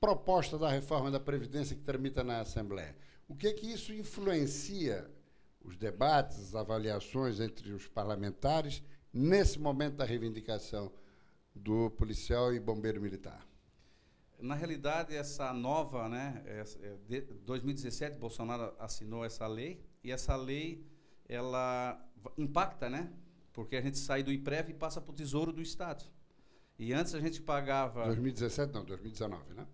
proposta 0.00 0.58
da 0.58 0.70
reforma 0.70 1.10
da 1.10 1.20
Previdência 1.20 1.76
que 1.76 1.82
tramita 1.82 2.24
na 2.24 2.40
Assembleia? 2.40 2.96
O 3.28 3.34
que 3.34 3.46
é 3.46 3.52
que 3.52 3.70
isso 3.70 3.92
influencia 3.92 5.08
os 5.62 5.76
debates, 5.76 6.38
as 6.38 6.54
avaliações 6.54 7.38
entre 7.38 7.70
os 7.72 7.86
parlamentares 7.86 8.82
nesse 9.12 9.58
momento 9.58 9.96
da 9.96 10.04
reivindicação 10.04 10.90
do 11.54 11.90
policial 11.90 12.54
e 12.54 12.58
bombeiro 12.58 13.00
militar? 13.00 13.46
Na 14.38 14.54
realidade, 14.54 15.14
essa 15.14 15.52
nova, 15.52 16.08
né, 16.08 16.42
é, 16.46 16.64
de 17.06 17.20
2017, 17.20 18.18
Bolsonaro 18.18 18.74
assinou 18.78 19.22
essa 19.22 19.46
lei 19.46 19.84
e 20.02 20.10
essa 20.10 20.34
lei 20.34 20.86
ela 21.28 22.02
impacta, 22.38 22.88
né? 22.88 23.12
Porque 23.52 23.76
a 23.76 23.82
gente 23.82 23.98
sai 23.98 24.22
do 24.22 24.32
IPREV 24.32 24.70
e 24.70 24.74
passa 24.74 25.00
para 25.00 25.12
o 25.12 25.14
Tesouro 25.14 25.52
do 25.52 25.60
Estado. 25.60 26.04
E 26.80 26.94
antes 26.94 27.14
a 27.14 27.20
gente 27.20 27.42
pagava. 27.42 28.06
2017 28.06 28.72
não, 28.72 28.82
2019, 28.86 29.52
né? 29.52 29.66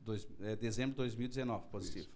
Dois, 0.00 0.26
é, 0.40 0.56
dezembro 0.56 0.92
de 0.92 0.96
2019, 0.96 1.66
positivo. 1.68 2.06
Isso. 2.06 2.10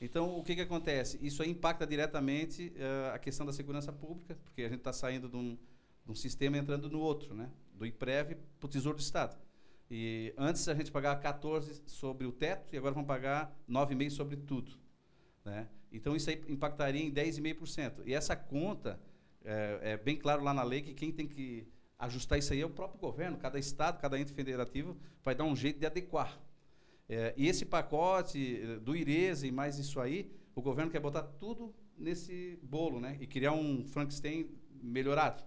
Então, 0.00 0.38
o 0.38 0.42
que, 0.42 0.54
que 0.54 0.62
acontece? 0.62 1.18
Isso 1.20 1.42
aí 1.42 1.50
impacta 1.50 1.86
diretamente 1.86 2.72
uh, 2.74 3.14
a 3.14 3.18
questão 3.18 3.44
da 3.44 3.52
segurança 3.52 3.92
pública, 3.92 4.34
porque 4.46 4.62
a 4.62 4.68
gente 4.68 4.78
está 4.78 4.94
saindo 4.94 5.28
de 5.28 5.36
um, 5.36 5.58
de 6.06 6.10
um 6.10 6.14
sistema 6.14 6.56
entrando 6.56 6.88
no 6.88 7.00
outro, 7.00 7.34
né? 7.34 7.50
do 7.74 7.84
IPREV 7.84 8.36
para 8.58 8.66
o 8.66 8.68
Tesouro 8.68 8.96
do 8.96 9.02
Estado. 9.02 9.36
E 9.90 10.32
antes 10.38 10.66
a 10.66 10.74
gente 10.74 10.90
pagava 10.90 11.20
14 11.20 11.82
sobre 11.84 12.26
o 12.26 12.32
teto 12.32 12.74
e 12.74 12.78
agora 12.78 12.94
vamos 12.94 13.08
pagar 13.08 13.54
9,5% 13.68 14.10
sobre 14.10 14.36
tudo. 14.36 14.72
Né? 15.44 15.68
Então 15.92 16.16
isso 16.16 16.30
aí 16.30 16.42
impactaria 16.48 17.02
em 17.02 17.12
10,5%. 17.12 18.04
E 18.06 18.14
essa 18.14 18.34
conta, 18.34 18.98
é, 19.44 19.80
é, 19.82 19.96
bem 19.98 20.16
claro 20.16 20.42
lá 20.42 20.54
na 20.54 20.62
lei 20.62 20.80
que 20.80 20.94
quem 20.94 21.12
tem 21.12 21.26
que 21.26 21.68
ajustar 22.00 22.38
isso 22.38 22.52
aí 22.52 22.60
é 22.62 22.66
o 22.66 22.70
próprio 22.70 22.98
governo. 22.98 23.36
Cada 23.36 23.58
estado, 23.58 24.00
cada 24.00 24.18
ente 24.18 24.32
federativo 24.32 24.96
vai 25.22 25.34
dar 25.34 25.44
um 25.44 25.54
jeito 25.54 25.78
de 25.78 25.86
adequar. 25.86 26.40
É, 27.08 27.34
e 27.36 27.46
esse 27.46 27.66
pacote 27.66 28.60
eh, 28.62 28.78
do 28.78 28.96
IRESA 28.96 29.46
e 29.46 29.52
mais 29.52 29.78
isso 29.78 30.00
aí, 30.00 30.30
o 30.54 30.62
governo 30.62 30.90
quer 30.90 31.00
botar 31.00 31.22
tudo 31.22 31.74
nesse 31.98 32.58
bolo 32.62 33.00
né? 33.00 33.18
e 33.20 33.26
criar 33.26 33.52
um 33.52 33.84
Frankenstein 33.84 34.48
melhorado. 34.80 35.42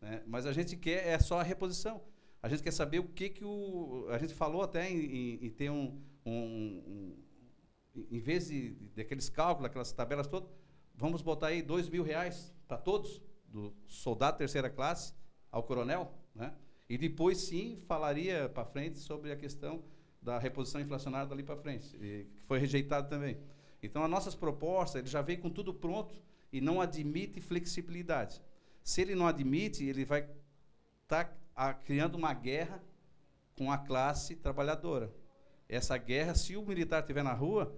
Né? 0.00 0.22
Mas 0.26 0.46
a 0.46 0.52
gente 0.52 0.76
quer 0.76 1.06
é 1.06 1.18
só 1.18 1.38
a 1.40 1.42
reposição. 1.42 2.02
A 2.42 2.48
gente 2.48 2.62
quer 2.62 2.72
saber 2.72 2.98
o 2.98 3.04
que, 3.04 3.28
que 3.28 3.44
o. 3.44 4.06
A 4.10 4.18
gente 4.18 4.34
falou 4.34 4.62
até 4.62 4.90
em, 4.90 4.98
em, 4.98 5.46
em 5.46 5.50
ter 5.50 5.70
um, 5.70 5.98
um, 6.26 6.32
um, 6.34 7.16
Em 8.10 8.18
vez 8.18 8.48
de, 8.48 8.70
daqueles 8.94 9.30
cálculos, 9.30 9.70
aquelas 9.70 9.92
tabelas 9.92 10.26
todas, 10.26 10.50
vamos 10.94 11.22
botar 11.22 11.48
aí 11.48 11.62
dois 11.62 11.88
mil 11.88 12.02
reais 12.02 12.52
para 12.66 12.76
todos, 12.76 13.22
do 13.48 13.72
soldado 13.86 14.36
terceira 14.36 14.68
classe 14.68 15.14
ao 15.54 15.62
coronel, 15.62 16.12
né? 16.34 16.52
E 16.88 16.98
depois 16.98 17.38
sim 17.38 17.80
falaria 17.86 18.48
para 18.48 18.64
frente 18.64 18.98
sobre 18.98 19.30
a 19.30 19.36
questão 19.36 19.84
da 20.20 20.36
reposição 20.36 20.80
inflacionária 20.80 21.28
dali 21.28 21.44
para 21.44 21.56
frente, 21.56 21.96
e, 21.96 22.24
que 22.24 22.42
foi 22.42 22.58
rejeitado 22.58 23.08
também. 23.08 23.38
Então, 23.80 24.02
as 24.02 24.10
nossas 24.10 24.34
propostas, 24.34 25.00
ele 25.00 25.08
já 25.08 25.22
veio 25.22 25.40
com 25.40 25.48
tudo 25.48 25.72
pronto 25.72 26.12
e 26.52 26.60
não 26.60 26.80
admite 26.80 27.40
flexibilidade. 27.40 28.42
Se 28.82 29.00
ele 29.00 29.14
não 29.14 29.28
admite, 29.28 29.84
ele 29.84 30.04
vai 30.04 30.28
estar 31.02 31.26
tá, 31.54 31.74
criando 31.74 32.16
uma 32.16 32.34
guerra 32.34 32.82
com 33.56 33.70
a 33.70 33.78
classe 33.78 34.34
trabalhadora. 34.34 35.14
Essa 35.68 35.96
guerra, 35.96 36.34
se 36.34 36.56
o 36.56 36.66
militar 36.66 37.00
estiver 37.00 37.22
na 37.22 37.32
rua, 37.32 37.72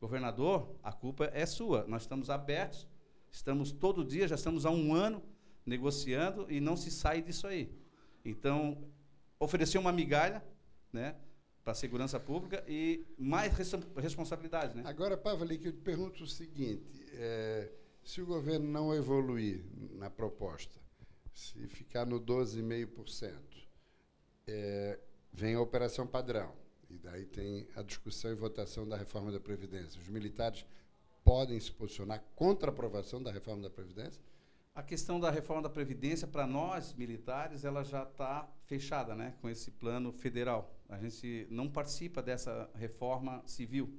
governador, 0.00 0.74
a 0.82 0.92
culpa 0.92 1.30
é 1.32 1.46
sua. 1.46 1.84
Nós 1.86 2.02
estamos 2.02 2.28
abertos, 2.28 2.88
estamos 3.30 3.70
todo 3.70 4.04
dia, 4.04 4.26
já 4.26 4.34
estamos 4.34 4.66
há 4.66 4.70
um 4.70 4.92
ano 4.92 5.22
negociando 5.64 6.50
e 6.50 6.60
não 6.60 6.76
se 6.76 6.90
sai 6.90 7.22
disso 7.22 7.46
aí. 7.46 7.72
Então, 8.24 8.78
oferecer 9.38 9.78
uma 9.78 9.92
migalha, 9.92 10.44
né? 10.92 11.16
para 11.62 11.72
a 11.72 11.74
segurança 11.74 12.18
pública 12.18 12.64
e 12.66 13.04
mais 13.18 13.52
res 13.52 13.72
responsabilidade. 13.96 14.76
Né? 14.76 14.82
Agora, 14.86 15.16
Pavali, 15.16 15.58
que 15.58 15.68
eu 15.68 15.72
te 15.72 15.80
pergunto 15.80 16.24
o 16.24 16.26
seguinte: 16.26 17.06
é, 17.12 17.70
se 18.02 18.20
o 18.20 18.26
governo 18.26 18.66
não 18.66 18.94
evoluir 18.94 19.64
na 19.92 20.10
proposta, 20.10 20.80
se 21.32 21.66
ficar 21.68 22.06
no 22.06 22.20
12,5%, 22.20 23.32
é, 24.46 24.98
vem 25.32 25.54
a 25.54 25.60
operação 25.60 26.06
padrão. 26.06 26.52
E 26.88 26.98
daí 26.98 27.24
tem 27.24 27.68
a 27.76 27.82
discussão 27.82 28.32
e 28.32 28.34
votação 28.34 28.88
da 28.88 28.96
reforma 28.96 29.30
da 29.30 29.38
Previdência. 29.38 30.00
Os 30.00 30.08
militares 30.08 30.66
podem 31.22 31.60
se 31.60 31.70
posicionar 31.70 32.24
contra 32.34 32.68
a 32.70 32.72
aprovação 32.72 33.22
da 33.22 33.30
reforma 33.30 33.62
da 33.62 33.70
Previdência? 33.70 34.20
A 34.80 34.82
questão 34.82 35.20
da 35.20 35.30
reforma 35.30 35.60
da 35.60 35.68
Previdência, 35.68 36.26
para 36.26 36.46
nós 36.46 36.94
militares, 36.94 37.66
ela 37.66 37.84
já 37.84 38.02
está 38.02 38.50
fechada 38.64 39.14
né, 39.14 39.34
com 39.38 39.48
esse 39.50 39.70
plano 39.70 40.10
federal. 40.10 40.74
A 40.88 40.96
gente 40.98 41.46
não 41.50 41.68
participa 41.68 42.22
dessa 42.22 42.70
reforma 42.74 43.42
civil. 43.44 43.92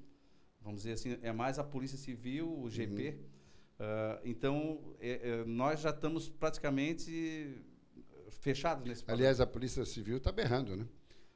Vamos 0.59 0.81
dizer 0.81 0.93
assim, 0.93 1.19
é 1.21 1.31
mais 1.31 1.59
a 1.59 1.63
Polícia 1.63 1.99
Civil, 1.99 2.59
o 2.59 2.67
GP. 2.67 3.09
Uhum 3.09 3.41
Uh, 3.81 4.21
então, 4.23 4.95
é, 4.99 5.29
é, 5.29 5.43
nós 5.43 5.79
já 5.79 5.89
estamos 5.89 6.29
praticamente 6.29 7.59
fechados 8.29 8.87
nesse 8.87 9.03
Aliás, 9.07 9.41
a 9.41 9.47
Polícia 9.47 9.83
Civil 9.85 10.17
está 10.17 10.31
berrando, 10.31 10.75
né? 10.75 10.87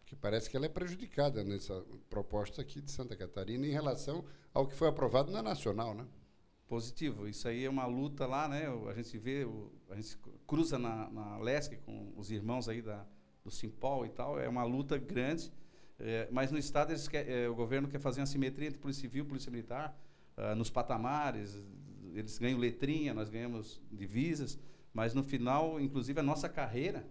Que 0.05 0.15
parece 0.15 0.47
que 0.47 0.55
ela 0.55 0.67
é 0.67 0.69
prejudicada 0.69 1.43
nessa 1.43 1.83
proposta 2.07 2.61
aqui 2.61 2.79
de 2.79 2.91
Santa 2.91 3.15
Catarina 3.15 3.65
em 3.65 3.71
relação 3.71 4.23
ao 4.53 4.67
que 4.67 4.75
foi 4.75 4.87
aprovado 4.87 5.31
na 5.31 5.41
Nacional, 5.41 5.95
né? 5.95 6.05
Positivo. 6.67 7.27
Isso 7.27 7.47
aí 7.47 7.63
é 7.63 7.69
uma 7.69 7.85
luta 7.85 8.25
lá, 8.25 8.47
né? 8.47 8.65
A 8.89 8.93
gente 8.93 9.17
vê, 9.17 9.47
a 9.89 9.95
gente 9.95 10.17
cruza 10.47 10.79
na, 10.79 11.09
na 11.11 11.37
LESC 11.37 11.77
com 11.85 12.11
os 12.17 12.31
irmãos 12.31 12.67
aí 12.67 12.81
da, 12.81 13.05
do 13.43 13.51
Simpol 13.51 14.05
e 14.05 14.09
tal. 14.09 14.39
É 14.39 14.49
uma 14.49 14.63
luta 14.63 14.97
grande. 14.97 15.51
É, 15.99 16.27
mas 16.31 16.51
no 16.51 16.57
Estado 16.57 16.91
eles 16.91 17.07
quer, 17.07 17.29
é, 17.29 17.47
o 17.47 17.55
governo 17.55 17.87
quer 17.87 17.99
fazer 17.99 18.19
uma 18.19 18.25
simetria 18.25 18.67
entre 18.67 18.79
Polícia 18.79 19.01
Civil 19.01 19.23
e 19.23 19.27
Polícia 19.27 19.49
Militar, 19.49 19.97
uh, 20.35 20.53
nos 20.55 20.69
patamares, 20.69 21.57
eles 22.13 22.37
ganham 22.37 22.59
letrinha, 22.59 23.13
nós 23.13 23.29
ganhamos 23.29 23.81
divisas, 23.91 24.59
mas 24.93 25.13
no 25.13 25.23
final, 25.23 25.79
inclusive, 25.79 26.19
a 26.19 26.23
nossa 26.23 26.49
carreira, 26.49 27.05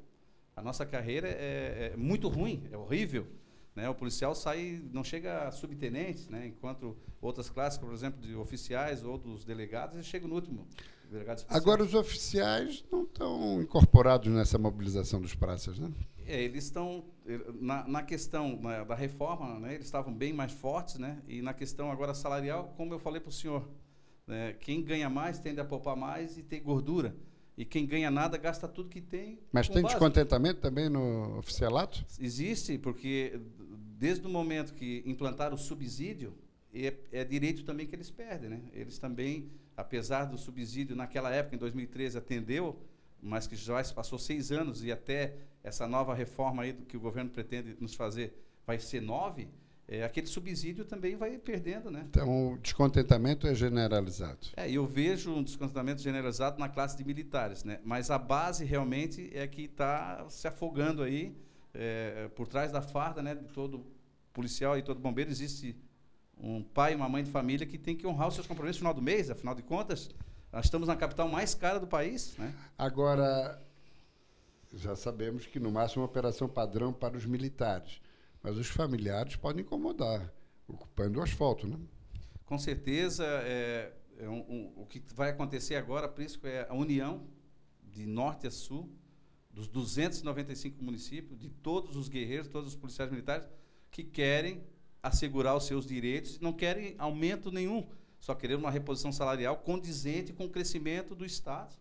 a 0.57 0.63
nossa 0.63 0.85
carreira 0.85 1.29
é, 1.29 1.93
é 1.93 1.97
muito 1.97 2.29
ruim, 2.29 2.69
é 2.71 2.77
horrível. 2.77 3.27
Né? 3.75 3.89
O 3.89 3.95
policial 3.95 4.35
sai, 4.35 4.83
não 4.93 5.03
chega 5.03 5.49
a 5.49 5.53
subtenente, 5.53 6.31
né? 6.31 6.47
enquanto 6.47 6.97
outras 7.21 7.51
classes, 7.51 7.79
por 7.79 7.93
exemplo, 7.93 8.21
de 8.21 8.35
oficiais 8.35 9.03
ou 9.03 9.19
dos 9.19 9.45
delegados, 9.45 9.97
eles 9.97 10.07
chegam 10.07 10.29
no 10.29 10.35
último. 10.37 10.67
Agora, 11.49 11.83
os 11.83 11.95
oficiais 11.95 12.85
não 12.91 13.05
estão 13.05 13.63
incorporados 13.63 14.33
nessa 14.33 14.59
mobilização 14.59 15.21
dos 15.21 15.35
praças, 15.35 15.79
né? 15.79 15.93
É, 16.27 16.43
eles 16.43 16.65
estão, 16.65 17.05
na, 17.61 17.87
na 17.87 18.03
questão 18.03 18.59
na, 18.61 18.83
da 18.83 18.95
reforma, 18.95 19.61
né, 19.61 19.75
eles 19.75 19.87
estavam 19.87 20.13
bem 20.13 20.33
mais 20.33 20.53
fortes, 20.53 20.99
né? 20.99 21.23
E 21.29 21.43
na 21.43 21.53
questão 21.53 21.91
agora 21.91 22.15
salarial, 22.15 22.73
como 22.77 22.95
eu 22.95 22.99
falei 22.99 23.21
para 23.21 23.29
o 23.29 23.33
senhor, 23.33 23.69
né, 24.27 24.55
quem 24.55 24.83
ganha 24.83 25.11
mais 25.11 25.39
tende 25.39 25.61
a 25.61 25.65
poupar 25.65 25.97
mais 25.97 26.39
e 26.39 26.43
tem 26.43 26.63
gordura. 26.63 27.15
E 27.57 27.65
quem 27.65 27.87
ganha 27.87 28.11
nada 28.11 28.37
gasta 28.37 28.67
tudo 28.67 28.89
que 28.89 29.01
tem. 29.01 29.39
Mas 29.53 29.69
tem 29.69 29.81
básico. 29.81 30.01
descontentamento 30.01 30.61
também 30.61 30.89
no 30.89 31.39
oficialato? 31.39 32.05
Existe, 32.19 32.77
porque 32.79 33.41
desde 34.05 34.27
o 34.27 34.29
momento 34.29 34.75
que 34.75 35.03
implantaram 35.07 35.55
o 35.55 35.59
subsídio, 35.59 36.35
é, 36.75 36.93
é, 37.11 37.25
direito 37.25 37.65
também 37.65 37.87
que 37.87 37.97
eles 37.97 38.11
perdem. 38.11 38.51
Né? 38.51 38.61
Eles 38.75 38.99
também, 38.99 39.51
apesar 39.75 40.27
do 40.27 40.37
subsídio, 40.37 40.95
naquela 40.95 41.31
época, 41.31 41.57
em 41.57 41.59
2013, 41.59 42.19
atendeu, 42.19 42.79
mas 43.23 43.47
que 43.47 43.57
já 43.57 43.83
se 43.83 43.95
passou 43.95 44.19
seis 44.19 44.53
anos 44.53 44.85
e 44.85 44.93
até 44.93 45.37
essa 45.63 45.89
nova 45.89 46.13
reforma 46.13 46.65
aí 46.65 46.75
que 46.75 46.99
o 46.99 47.01
governo 47.01 47.31
pretende 47.31 47.79
nos 47.81 47.95
fazer 47.95 48.35
vai 48.67 48.79
ser 48.79 49.01
nove, 49.01 49.49
é, 49.89 50.05
aquele 50.05 50.27
subsídio 50.27 50.85
também 50.85 51.17
vai 51.17 51.39
perdendo, 51.39 51.91
né? 51.91 52.05
Então, 52.11 52.53
o 52.53 52.59
descontentamento 52.59 53.47
é 53.47 53.55
generalizado. 53.55 54.49
É, 54.55 54.71
eu 54.71 54.87
vejo 54.87 55.33
um 55.33 55.43
descontentamento 55.43 56.03
generalizado 56.03 56.59
na 56.59 56.69
classe 56.69 56.95
de 56.95 57.05
militares, 57.05 57.65
né? 57.65 57.81
Mas 57.83 58.11
a 58.11 58.19
base 58.19 58.67
realmente 58.67 59.31
é 59.33 59.47
que 59.47 59.63
está 59.63 60.27
se 60.29 60.47
afogando 60.47 61.03
aí, 61.03 61.35
é, 61.75 62.29
por 62.35 62.47
trás 62.49 62.73
da 62.73 62.81
farda, 62.81 63.23
né? 63.23 63.35
De 63.35 63.47
todo 63.47 63.87
policial 64.33 64.79
e 64.79 64.83
todo 64.83 65.01
bombeiro 65.01 65.31
existe 65.31 65.77
um 66.37 66.63
pai 66.63 66.93
e 66.93 66.97
uma 66.97 67.09
mãe 67.09 67.23
de 67.23 67.31
família 67.31 67.67
que 67.67 67.79
tem 67.79 67.97
que 67.97 68.07
honrar 68.07 68.29
os 68.29 68.35
seus 68.35 68.47
compromissos 68.47 68.79
no 68.79 68.85
final 68.89 68.95
do 68.95 69.03
mês, 69.03 69.31
afinal 69.31 69.55
de 69.55 69.63
contas, 69.63 70.11
nós 70.53 70.65
estamos 70.65 70.89
na 70.89 70.97
capital 70.97 71.29
mais 71.29 71.55
cara 71.55 71.79
do 71.79 71.87
país, 71.87 72.37
né? 72.37 72.53
Agora, 72.77 73.61
já 74.73 74.97
sabemos 74.97 75.47
que 75.47 75.61
no 75.61 75.71
máximo 75.71 76.03
uma 76.03 76.09
operação 76.09 76.49
padrão 76.49 76.93
para 76.93 77.17
os 77.17 77.25
militares 77.25 78.01
mas 78.45 78.59
os 78.59 78.69
familiares 78.69 79.37
podem 79.37 79.63
incomodar, 79.63 80.31
ocupando 80.69 81.19
o 81.19 81.23
asfalto, 81.23 81.67
né? 81.67 81.79
Com 82.45 82.59
certeza, 82.59 83.25
é, 83.25 83.91
é 84.19 84.29
um, 84.29 84.41
um, 84.41 84.73
o 84.77 84.87
que 84.87 85.03
vai 85.15 85.31
acontecer 85.31 85.77
agora, 85.77 86.07
Prisco, 86.07 86.47
é 86.47 86.67
a 86.69 86.75
união 86.75 87.27
de 87.83 88.05
norte 88.05 88.47
a 88.47 88.51
sul, 88.51 88.93
dos 89.55 89.69
295 89.69 90.83
municípios, 90.83 91.39
de 91.39 91.49
todos 91.49 91.97
os 91.97 92.09
guerreiros, 92.09 92.49
todos 92.49 92.71
os 92.71 92.77
policiais 92.77 93.11
militares, 93.11 93.49
que 93.91 94.03
querem 94.03 94.65
assegurar 95.01 95.57
os 95.57 95.65
seus 95.65 95.87
direitos, 95.87 96.41
não 96.41 96.53
querem 96.53 96.97
aumento 96.99 97.53
nenhum, 97.53 97.87
só 98.19 98.35
querem 98.35 98.57
uma 98.57 98.71
reposição 98.71 99.13
salarial 99.13 99.59
condizente 99.59 100.33
com 100.33 100.47
o 100.47 100.51
crescimento 100.51 101.15
do 101.15 101.25
Estado, 101.25 101.77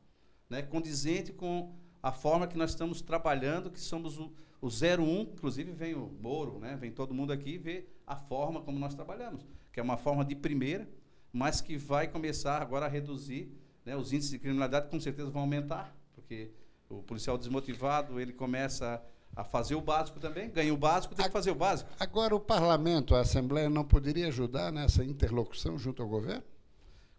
né? 0.50 0.62
condizente 0.62 1.34
com 1.34 1.74
a 2.02 2.12
forma 2.12 2.46
que 2.46 2.58
nós 2.58 2.72
estamos 2.72 3.02
trabalhando, 3.02 3.72
que 3.72 3.80
somos 3.80 4.20
o, 4.20 4.32
o 4.62 4.68
01, 4.68 5.22
inclusive 5.34 5.72
vem 5.72 5.96
o 5.96 6.12
Moro, 6.22 6.60
né? 6.60 6.76
vem 6.76 6.92
todo 6.92 7.14
mundo 7.14 7.34
aqui 7.34 7.58
ver 7.58 8.00
a 8.06 8.16
forma 8.16 8.62
como 8.62 8.78
nós 8.78 8.94
trabalhamos, 8.94 9.48
que 9.72 9.80
é 9.80 9.84
uma 9.84 9.98
forma 9.98 10.24
de 10.24 10.36
primeira, 10.36 10.88
mas 11.32 11.60
que 11.60 11.76
vai 11.76 12.08
começar 12.08 12.62
agora 12.62 12.86
a 12.86 12.90
reduzir 12.90 13.52
né? 13.84 13.96
os 13.96 14.14
índices 14.14 14.32
de 14.32 14.38
criminalidade, 14.38 14.90
com 14.90 15.00
certeza 15.00 15.32
vão 15.32 15.42
aumentar, 15.42 15.96
porque 16.14 16.52
o 17.00 17.04
policial 17.04 17.38
desmotivado, 17.38 18.20
ele 18.20 18.34
começa 18.34 19.02
a 19.36 19.44
fazer 19.44 19.76
o 19.76 19.82
básico 19.82 20.20
também, 20.20 20.50
ganha 20.50 20.74
o 20.74 20.78
básico, 20.78 21.16
tem 21.16 21.26
que 21.26 21.32
fazer 21.32 21.52
o 21.52 21.56
básico. 21.56 21.90
Agora, 22.00 22.36
o 22.36 22.40
parlamento, 22.40 23.16
a 23.16 23.22
Assembleia, 23.22 23.70
não 23.70 23.84
poderia 23.84 24.28
ajudar 24.28 24.72
nessa 24.72 25.04
interlocução 25.04 25.78
junto 25.78 26.02
ao 26.02 26.08
governo? 26.08 26.44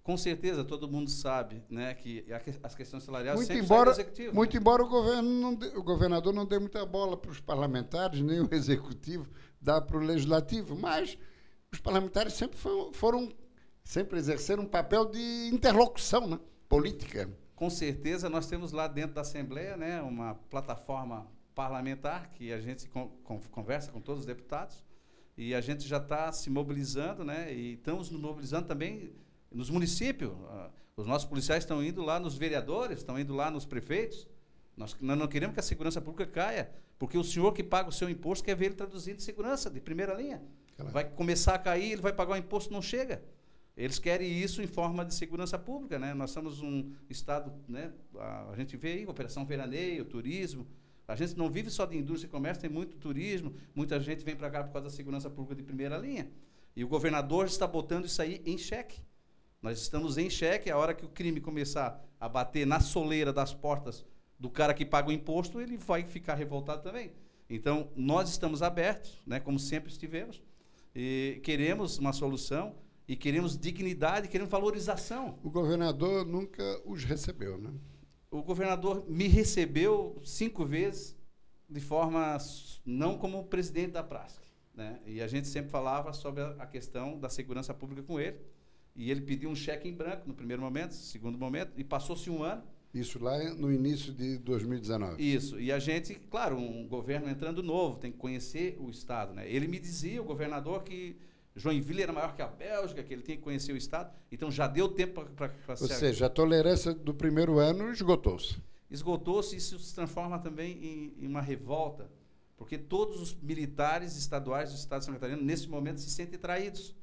Com 0.02 0.18
certeza, 0.18 0.62
todo 0.62 0.86
mundo 0.86 1.10
sabe 1.10 1.62
né, 1.68 1.94
que 1.94 2.26
as 2.62 2.74
questões 2.74 3.02
salariais 3.02 3.36
muito 3.36 3.48
sempre 3.48 3.64
embora, 3.64 3.90
executivo. 3.90 4.34
Muito 4.34 4.52
né? 4.52 4.60
embora 4.60 4.82
o, 4.82 4.88
governo 4.88 5.56
dê, 5.56 5.66
o 5.68 5.82
governador 5.82 6.32
não 6.32 6.44
dê 6.44 6.58
muita 6.58 6.84
bola 6.84 7.16
para 7.16 7.30
os 7.30 7.40
parlamentares, 7.40 8.20
nem 8.20 8.40
o 8.40 8.48
executivo 8.52 9.26
dá 9.60 9.80
para 9.80 9.96
o 9.96 10.00
legislativo, 10.00 10.76
mas 10.76 11.16
os 11.72 11.80
parlamentares 11.80 12.34
sempre 12.34 12.58
foram, 12.58 12.92
foram, 12.92 13.32
sempre 13.82 14.18
exerceram 14.18 14.64
um 14.64 14.66
papel 14.66 15.06
de 15.06 15.48
interlocução 15.50 16.26
né, 16.26 16.38
política. 16.68 17.30
Com 17.54 17.70
certeza, 17.70 18.28
nós 18.28 18.46
temos 18.46 18.72
lá 18.72 18.88
dentro 18.88 19.14
da 19.14 19.20
Assembleia 19.20 19.76
né, 19.76 20.02
uma 20.02 20.34
plataforma 20.50 21.26
parlamentar 21.54 22.30
que 22.30 22.52
a 22.52 22.60
gente 22.60 22.88
con 22.88 23.10
conversa 23.50 23.92
com 23.92 24.00
todos 24.00 24.20
os 24.20 24.26
deputados 24.26 24.84
e 25.36 25.54
a 25.54 25.60
gente 25.60 25.86
já 25.86 25.98
está 25.98 26.32
se 26.32 26.50
mobilizando, 26.50 27.24
né, 27.24 27.52
e 27.52 27.74
estamos 27.74 28.10
nos 28.10 28.20
mobilizando 28.20 28.66
também 28.66 29.12
nos 29.50 29.70
municípios. 29.70 30.32
Ah, 30.48 30.70
os 30.96 31.06
nossos 31.06 31.28
policiais 31.28 31.64
estão 31.64 31.82
indo 31.82 32.02
lá 32.02 32.20
nos 32.20 32.36
vereadores, 32.36 32.98
estão 32.98 33.18
indo 33.18 33.34
lá 33.34 33.50
nos 33.50 33.64
prefeitos. 33.64 34.28
Nós, 34.76 34.96
nós 35.00 35.18
não 35.18 35.26
queremos 35.26 35.54
que 35.54 35.60
a 35.60 35.62
segurança 35.62 36.00
pública 36.00 36.30
caia, 36.30 36.70
porque 36.98 37.18
o 37.18 37.24
senhor 37.24 37.52
que 37.52 37.62
paga 37.62 37.88
o 37.88 37.92
seu 37.92 38.08
imposto 38.08 38.44
quer 38.44 38.56
ver 38.56 38.66
ele 38.66 38.74
traduzido 38.74 39.18
em 39.18 39.22
segurança, 39.22 39.70
de 39.70 39.80
primeira 39.80 40.14
linha. 40.14 40.42
Claro. 40.76 40.92
Vai 40.92 41.04
começar 41.04 41.54
a 41.54 41.58
cair, 41.58 41.92
ele 41.92 42.02
vai 42.02 42.12
pagar 42.12 42.34
o 42.34 42.36
imposto, 42.36 42.72
não 42.72 42.82
chega. 42.82 43.22
Eles 43.76 43.98
querem 43.98 44.30
isso 44.30 44.62
em 44.62 44.66
forma 44.66 45.04
de 45.04 45.14
segurança 45.14 45.58
pública, 45.58 45.98
né? 45.98 46.14
Nós 46.14 46.30
somos 46.30 46.62
um 46.62 46.92
estado, 47.10 47.52
né? 47.68 47.92
A, 48.16 48.50
a 48.50 48.56
gente 48.56 48.76
vê 48.76 48.92
aí 48.92 49.06
operação 49.06 49.44
veraneio, 49.44 50.04
turismo. 50.04 50.66
A 51.06 51.16
gente 51.16 51.36
não 51.36 51.50
vive 51.50 51.70
só 51.70 51.84
de 51.84 51.96
indústria 51.96 52.28
e 52.28 52.30
comércio, 52.30 52.62
tem 52.62 52.70
muito 52.70 52.96
turismo, 52.96 53.54
muita 53.74 54.00
gente 54.00 54.24
vem 54.24 54.36
para 54.36 54.48
cá 54.48 54.64
por 54.64 54.72
causa 54.72 54.88
da 54.88 54.94
segurança 54.94 55.28
pública 55.28 55.56
de 55.56 55.62
primeira 55.62 55.98
linha. 55.98 56.30
E 56.76 56.84
o 56.84 56.88
governador 56.88 57.46
está 57.46 57.66
botando 57.66 58.06
isso 58.06 58.22
aí 58.22 58.40
em 58.46 58.56
xeque. 58.56 59.00
Nós 59.60 59.80
estamos 59.80 60.18
em 60.18 60.30
xeque, 60.30 60.70
a 60.70 60.78
hora 60.78 60.94
que 60.94 61.04
o 61.04 61.08
crime 61.08 61.40
começar 61.40 62.02
a 62.18 62.28
bater 62.28 62.66
na 62.66 62.80
soleira 62.80 63.32
das 63.32 63.52
portas 63.52 64.04
do 64.38 64.48
cara 64.48 64.72
que 64.72 64.84
paga 64.84 65.08
o 65.08 65.12
imposto, 65.12 65.60
ele 65.60 65.76
vai 65.76 66.04
ficar 66.04 66.34
revoltado 66.34 66.82
também. 66.82 67.12
Então, 67.48 67.90
nós 67.94 68.30
estamos 68.30 68.62
abertos, 68.62 69.22
né, 69.26 69.40
como 69.40 69.58
sempre 69.58 69.90
estivemos, 69.90 70.42
e 70.94 71.40
queremos 71.42 71.98
uma 71.98 72.12
solução 72.12 72.74
e 73.06 73.14
queremos 73.14 73.58
dignidade, 73.58 74.28
queremos 74.28 74.50
valorização. 74.50 75.38
O 75.42 75.50
governador 75.50 76.24
nunca 76.24 76.62
os 76.84 77.04
recebeu, 77.04 77.58
né? 77.58 77.70
O 78.30 78.42
governador 78.42 79.04
me 79.08 79.28
recebeu 79.28 80.20
cinco 80.24 80.64
vezes 80.64 81.16
de 81.68 81.80
forma 81.80 82.36
não 82.84 83.16
como 83.16 83.44
presidente 83.44 83.92
da 83.92 84.02
praça, 84.02 84.40
né? 84.74 85.00
E 85.06 85.20
a 85.20 85.26
gente 85.26 85.46
sempre 85.48 85.70
falava 85.70 86.12
sobre 86.12 86.42
a 86.42 86.66
questão 86.66 87.18
da 87.18 87.28
segurança 87.28 87.72
pública 87.74 88.02
com 88.02 88.18
ele. 88.18 88.38
E 88.96 89.10
ele 89.10 89.20
pediu 89.20 89.50
um 89.50 89.56
cheque 89.56 89.88
em 89.88 89.92
branco 89.92 90.26
no 90.26 90.34
primeiro 90.34 90.62
momento, 90.62 90.90
no 90.90 90.96
segundo 90.96 91.36
momento, 91.36 91.72
e 91.76 91.82
passou-se 91.82 92.30
um 92.30 92.42
ano. 92.42 92.62
Isso 92.92 93.22
lá 93.22 93.36
no 93.54 93.72
início 93.72 94.12
de 94.12 94.38
2019. 94.38 95.20
Isso. 95.20 95.58
E 95.58 95.72
a 95.72 95.80
gente, 95.80 96.14
claro, 96.30 96.56
um 96.56 96.86
governo 96.86 97.28
entrando 97.28 97.60
novo, 97.60 97.98
tem 97.98 98.12
que 98.12 98.18
conhecer 98.18 98.76
o 98.78 98.88
Estado. 98.88 99.34
Né? 99.34 99.50
Ele 99.50 99.66
me 99.66 99.80
dizia, 99.80 100.22
o 100.22 100.24
governador, 100.24 100.84
que 100.84 101.16
Joinville 101.56 102.02
era 102.02 102.12
maior 102.12 102.34
que 102.34 102.42
a 102.42 102.48
Bélgica, 102.48 103.02
que 103.02 103.12
ele 103.12 103.22
tinha 103.22 103.36
que 103.36 103.42
conhecer 103.42 103.72
o 103.72 103.76
Estado. 103.76 104.12
Então 104.30 104.50
já 104.50 104.66
deu 104.66 104.88
tempo 104.88 105.24
para. 105.36 105.52
Ou 105.68 105.76
seja, 105.76 106.26
a 106.26 106.28
tolerância 106.28 106.92
do 106.92 107.14
primeiro 107.14 107.58
ano 107.58 107.92
esgotou-se. 107.92 108.56
Esgotou-se 108.90 109.54
e 109.54 109.58
isso 109.58 109.78
se 109.78 109.94
transforma 109.94 110.38
também 110.38 110.72
em, 110.72 111.24
em, 111.24 111.26
uma 111.26 111.40
revolta, 111.40 112.10
porque 112.56 112.76
todos 112.76 113.20
os 113.20 113.34
militares 113.34 114.16
estaduais 114.16 114.70
do 114.70 114.76
Estado 114.76 115.00
de 115.00 115.06
Santa 115.06 115.18
Catarina, 115.18 115.42
nesse 115.42 115.68
momento, 115.68 116.00
se 116.00 116.10
sentem 116.10 116.38
traídos. 116.38 116.94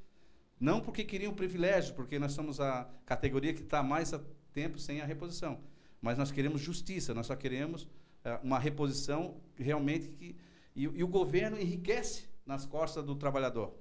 Não 0.59 0.79
porque 0.79 1.03
queriam 1.03 1.33
privilégio, 1.33 1.95
porque 1.95 2.19
nós 2.19 2.33
somos 2.33 2.59
a 2.59 2.87
categoria 3.05 3.53
que 3.53 3.61
está 3.61 3.81
mais 3.81 4.13
a 4.13 4.21
tempo 4.53 4.77
sem 4.77 5.01
a 5.01 5.05
reposição. 5.05 5.59
Mas 6.01 6.17
nós 6.17 6.31
queremos 6.31 6.61
justiça, 6.61 7.13
nós 7.13 7.27
só 7.27 7.35
queremos 7.35 7.83
uh, 7.83 8.39
uma 8.43 8.59
reposição 8.59 9.37
realmente 9.55 10.07
que. 10.09 10.35
E, 10.75 10.83
e, 10.83 11.03
o 11.03 11.07
governo 11.07 11.59
enriquece 11.59 12.25
nas 12.45 12.65
costas 12.65 13.03
do 13.03 13.15
trabalhador. 13.15 13.73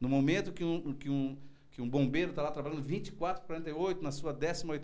No 0.00 0.08
momento 0.08 0.52
que 0.52 0.64
um, 0.64 0.92
que 0.92 1.08
um, 1.08 1.36
que 1.70 1.82
um 1.82 1.88
bombeiro 1.88 2.30
está 2.30 2.42
lá 2.42 2.50
trabalhando 2.50 2.82
24, 2.82 3.44
48, 3.46 4.02
na 4.02 4.10
sua 4.10 4.32
18 4.32 4.82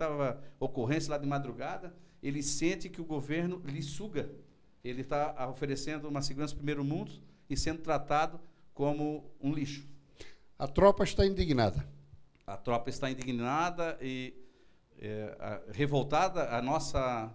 ocorrência 0.60 1.10
lá 1.10 1.18
de 1.18 1.26
madrugada, 1.26 1.94
ele 2.22 2.42
sente 2.42 2.88
que 2.88 3.00
o 3.00 3.04
governo 3.04 3.62
lhe 3.64 3.82
suga. 3.82 4.30
Ele 4.84 5.02
está 5.02 5.48
oferecendo 5.48 6.08
uma 6.08 6.22
segurança 6.22 6.54
primeiro 6.54 6.84
mundo 6.84 7.12
e 7.48 7.56
sendo 7.56 7.80
tratado 7.80 8.40
como 8.74 9.30
um 9.40 9.52
lixo. 9.52 9.86
A 10.58 10.66
tropa 10.66 11.02
está 11.04 11.26
indignada. 11.26 11.86
A 12.46 12.56
tropa 12.56 12.90
está 12.90 13.10
indignada 13.10 13.98
e 14.00 14.34
é, 14.98 15.36
a, 15.40 15.60
revoltada. 15.72 16.56
A 16.56 16.60
nossa, 16.60 17.32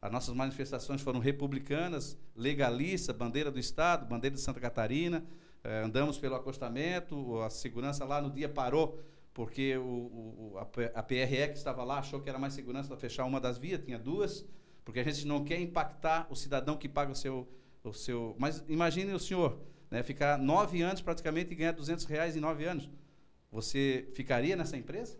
as 0.00 0.10
nossas 0.10 0.34
manifestações 0.34 1.00
foram 1.00 1.20
republicanas, 1.20 2.18
legalistas, 2.34 3.14
bandeira 3.14 3.50
do 3.50 3.58
Estado, 3.58 4.06
bandeira 4.06 4.34
de 4.34 4.42
Santa 4.42 4.60
Catarina. 4.60 5.24
É, 5.66 5.82
andamos 5.82 6.16
pelo 6.16 6.36
acostamento, 6.36 7.40
a 7.40 7.50
segurança 7.50 8.04
lá 8.04 8.22
no 8.22 8.30
dia 8.30 8.48
parou 8.48 9.00
porque 9.34 9.76
o, 9.76 9.82
o, 9.82 10.58
a, 10.94 11.02
PRE 11.02 11.48
que 11.48 11.58
estava 11.58 11.82
lá 11.82 11.98
achou 11.98 12.20
que 12.20 12.28
era 12.28 12.38
mais 12.38 12.54
segurança 12.54 12.88
para 12.88 12.96
fechar 12.96 13.24
uma 13.24 13.40
das 13.40 13.58
vias, 13.58 13.82
tinha 13.84 13.98
duas, 13.98 14.46
porque 14.84 15.00
a 15.00 15.04
gente 15.04 15.26
não 15.26 15.44
quer 15.44 15.60
impactar 15.60 16.26
o 16.30 16.36
cidadão 16.36 16.76
que 16.76 16.88
paga 16.88 17.10
o 17.10 17.14
seu. 17.14 17.46
O 17.82 17.92
seu 17.92 18.34
mas 18.38 18.64
imagine 18.68 19.12
o 19.12 19.18
senhor 19.18 19.60
né, 19.90 20.02
ficar 20.02 20.38
nove 20.38 20.80
anos 20.82 21.02
praticamente 21.02 21.52
e 21.52 21.54
ganhar 21.56 21.72
200 21.72 22.04
reais 22.04 22.36
em 22.36 22.40
nove 22.40 22.64
anos. 22.64 22.88
Você 23.50 24.08
ficaria 24.14 24.56
nessa 24.56 24.76
empresa? 24.76 25.18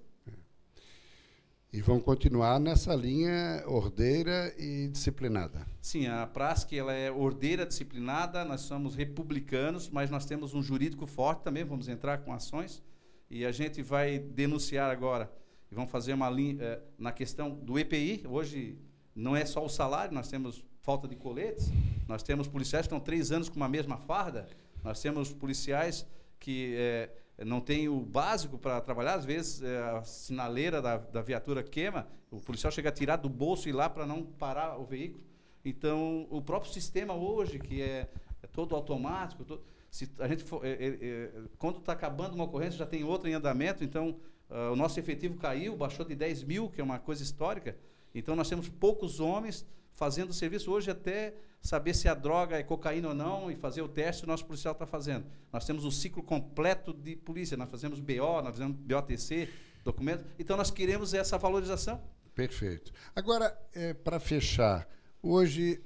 E 1.76 1.82
vão 1.82 2.00
continuar 2.00 2.58
nessa 2.58 2.94
linha 2.94 3.62
ordeira 3.66 4.50
e 4.58 4.88
disciplinada. 4.88 5.66
Sim, 5.82 6.06
a 6.06 6.26
Prasc 6.26 6.72
ela 6.72 6.94
é 6.94 7.12
ordeira 7.12 7.66
disciplinada, 7.66 8.46
nós 8.46 8.62
somos 8.62 8.94
republicanos, 8.94 9.90
mas 9.90 10.08
nós 10.08 10.24
temos 10.24 10.54
um 10.54 10.62
jurídico 10.62 11.06
forte 11.06 11.42
também, 11.42 11.64
vamos 11.64 11.86
entrar 11.86 12.16
com 12.24 12.32
ações. 12.32 12.82
E 13.28 13.44
a 13.44 13.52
gente 13.52 13.82
vai 13.82 14.18
denunciar 14.18 14.90
agora, 14.90 15.30
e 15.70 15.74
vamos 15.74 15.90
fazer 15.90 16.14
uma 16.14 16.30
linha 16.30 16.56
eh, 16.62 16.80
na 16.98 17.12
questão 17.12 17.50
do 17.50 17.78
EPI. 17.78 18.24
Hoje 18.26 18.78
não 19.14 19.36
é 19.36 19.44
só 19.44 19.62
o 19.62 19.68
salário, 19.68 20.14
nós 20.14 20.28
temos 20.28 20.64
falta 20.80 21.06
de 21.06 21.14
coletes, 21.14 21.70
nós 22.08 22.22
temos 22.22 22.48
policiais 22.48 22.86
que 22.86 22.94
estão 22.94 23.04
três 23.04 23.30
anos 23.30 23.50
com 23.50 23.56
uma 23.56 23.68
mesma 23.68 23.98
farda, 23.98 24.46
nós 24.82 25.02
temos 25.02 25.30
policiais 25.30 26.06
que 26.40 26.74
eh, 26.74 27.10
não 27.44 27.60
tem 27.60 27.88
o 27.88 28.00
básico 28.00 28.56
para 28.56 28.80
trabalhar, 28.80 29.14
às 29.14 29.24
vezes 29.24 29.62
é, 29.62 29.78
a 29.90 30.02
sinaleira 30.02 30.80
da, 30.80 30.96
da, 30.96 31.20
viatura 31.20 31.62
queima, 31.62 32.06
o 32.30 32.40
policial 32.40 32.70
chega 32.70 32.88
a 32.88 32.92
tirar 32.92 33.16
do 33.16 33.28
bolso 33.28 33.68
e 33.68 33.70
ir 33.70 33.74
lá 33.74 33.90
para 33.90 34.06
não 34.06 34.22
parar 34.22 34.78
o 34.78 34.84
veículo. 34.84 35.22
Então, 35.64 36.26
o 36.30 36.40
próprio 36.40 36.72
sistema 36.72 37.14
hoje, 37.14 37.58
que 37.58 37.82
é, 37.82 38.08
é 38.42 38.46
todo 38.46 38.74
automático, 38.74 39.44
todo, 39.44 39.62
se 39.90 40.10
a 40.18 40.28
gente 40.28 40.44
for, 40.44 40.64
é, 40.64 40.70
é, 40.70 40.86
é 41.00 41.30
quando 41.58 41.78
está 41.78 41.92
acabando 41.92 42.34
uma 42.34 42.44
ocorrência, 42.44 42.78
já 42.78 42.86
tem 42.86 43.04
outra 43.04 43.28
em 43.28 43.34
andamento, 43.34 43.84
então 43.84 44.16
uh, 44.48 44.72
o 44.72 44.76
nosso 44.76 44.98
efetivo 44.98 45.36
caiu, 45.36 45.76
baixou 45.76 46.06
de 46.06 46.14
10 46.14 46.44
mil, 46.44 46.70
que 46.70 46.80
é 46.80 46.84
uma 46.84 46.98
coisa 46.98 47.22
histórica. 47.22 47.76
Então, 48.14 48.34
nós 48.34 48.48
temos 48.48 48.68
poucos 48.68 49.20
homens 49.20 49.66
fazendo 49.96 50.32
serviço 50.32 50.70
hoje 50.70 50.90
até 50.90 51.34
saber 51.60 51.94
se 51.94 52.08
a 52.08 52.14
droga 52.14 52.56
é 52.56 52.62
cocaína 52.62 53.08
ou 53.08 53.14
não 53.14 53.50
e 53.50 53.56
fazer 53.56 53.82
o 53.82 53.88
teste, 53.88 54.24
o 54.24 54.26
nosso 54.26 54.44
policial 54.44 54.72
está 54.72 54.86
fazendo. 54.86 55.26
Nós 55.52 55.64
temos 55.64 55.84
o 55.84 55.90
ciclo 55.90 56.22
completo 56.22 56.92
de 56.92 57.16
polícia, 57.16 57.56
nós 57.56 57.70
fazemos 57.70 57.98
BO, 57.98 58.42
nós 58.42 58.56
fazemos 58.56 58.76
BOTC, 58.76 59.48
documentos. 59.82 60.24
Então 60.38 60.56
nós 60.56 60.70
queremos 60.70 61.12
essa 61.14 61.36
valorização. 61.36 62.00
Perfeito. 62.34 62.92
Agora, 63.14 63.58
é, 63.72 63.94
para 63.94 64.20
fechar, 64.20 64.86
hoje 65.22 65.82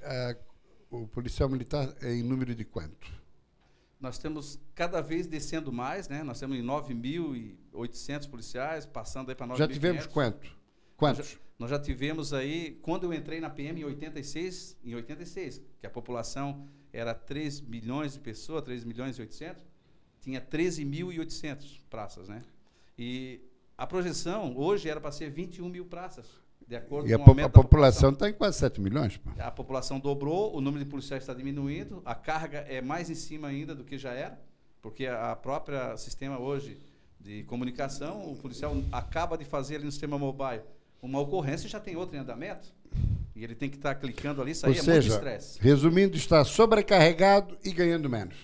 o 0.90 1.06
policial 1.06 1.48
militar 1.48 1.94
é 2.02 2.12
em 2.12 2.22
número 2.22 2.54
de 2.54 2.64
quanto? 2.64 3.20
Nós 4.00 4.18
temos 4.18 4.58
cada 4.74 5.00
vez 5.00 5.26
descendo 5.26 5.70
mais, 5.72 6.08
né? 6.08 6.22
Nós 6.22 6.40
temos 6.40 6.56
em 6.58 6.62
9.800 6.62 8.28
policiais, 8.28 8.86
passando 8.86 9.28
aí 9.28 9.34
para 9.34 9.46
9.500. 9.46 9.58
Já 9.58 9.68
tivemos 9.68 10.06
quanto? 10.06 10.59
Quantos? 11.00 11.38
Nós 11.58 11.70
já 11.70 11.78
tivemos 11.78 12.34
aí, 12.34 12.78
quando 12.82 13.04
eu 13.04 13.14
entrei 13.14 13.40
na 13.40 13.48
PM 13.48 13.80
em 13.80 13.84
86, 13.84 14.76
em 14.84 14.94
86, 14.94 15.62
que 15.80 15.86
a 15.86 15.90
população 15.90 16.68
era 16.92 17.14
3 17.14 17.62
milhões 17.62 18.12
de 18.12 18.20
pessoas, 18.20 18.62
3 18.64 18.84
milhões 18.84 19.16
e 19.16 19.22
800, 19.22 19.64
tinha 20.20 20.42
13.800 20.42 21.80
praças, 21.88 22.28
né? 22.28 22.42
E 22.98 23.40
a 23.78 23.86
projeção 23.86 24.54
hoje 24.58 24.90
era 24.90 25.00
para 25.00 25.10
ser 25.10 25.30
21 25.30 25.70
mil 25.70 25.86
praças, 25.86 26.26
de 26.68 26.76
acordo 26.76 27.08
e 27.08 27.16
com 27.16 27.24
o 27.24 27.28
aumento 27.30 27.46
a 27.46 27.48
população 27.48 28.10
está 28.10 28.28
em 28.28 28.34
quase 28.34 28.58
7 28.58 28.78
milhões. 28.78 29.16
Pô. 29.16 29.30
A 29.38 29.50
população 29.50 29.98
dobrou, 29.98 30.54
o 30.54 30.60
número 30.60 30.84
de 30.84 30.90
policiais 30.90 31.22
está 31.22 31.32
diminuindo, 31.32 32.02
a 32.04 32.14
carga 32.14 32.58
é 32.68 32.82
mais 32.82 33.08
em 33.08 33.14
cima 33.14 33.48
ainda 33.48 33.74
do 33.74 33.84
que 33.84 33.96
já 33.96 34.12
era, 34.12 34.38
porque 34.82 35.06
a 35.06 35.34
própria 35.34 35.96
sistema 35.96 36.38
hoje 36.38 36.78
de 37.18 37.42
comunicação, 37.44 38.30
o 38.30 38.36
policial 38.36 38.76
acaba 38.92 39.38
de 39.38 39.46
fazer 39.46 39.76
ali 39.76 39.84
no 39.84 39.92
sistema 39.92 40.18
mobile 40.18 40.62
uma 41.02 41.18
ocorrência 41.20 41.68
já 41.68 41.80
tem 41.80 41.96
outra 41.96 42.16
em 42.16 42.20
andamento. 42.20 42.72
E 43.34 43.44
ele 43.44 43.54
tem 43.54 43.70
que 43.70 43.76
estar 43.76 43.94
tá 43.94 44.00
clicando 44.00 44.42
ali, 44.42 44.50
isso 44.52 44.66
Ou 44.66 44.72
aí 44.72 44.78
seja, 44.78 44.90
é 44.90 44.94
muito 44.94 45.12
estresse. 45.12 45.58
Resumindo, 45.60 46.16
está 46.16 46.44
sobrecarregado 46.44 47.56
e 47.64 47.72
ganhando 47.72 48.08
menos. 48.08 48.36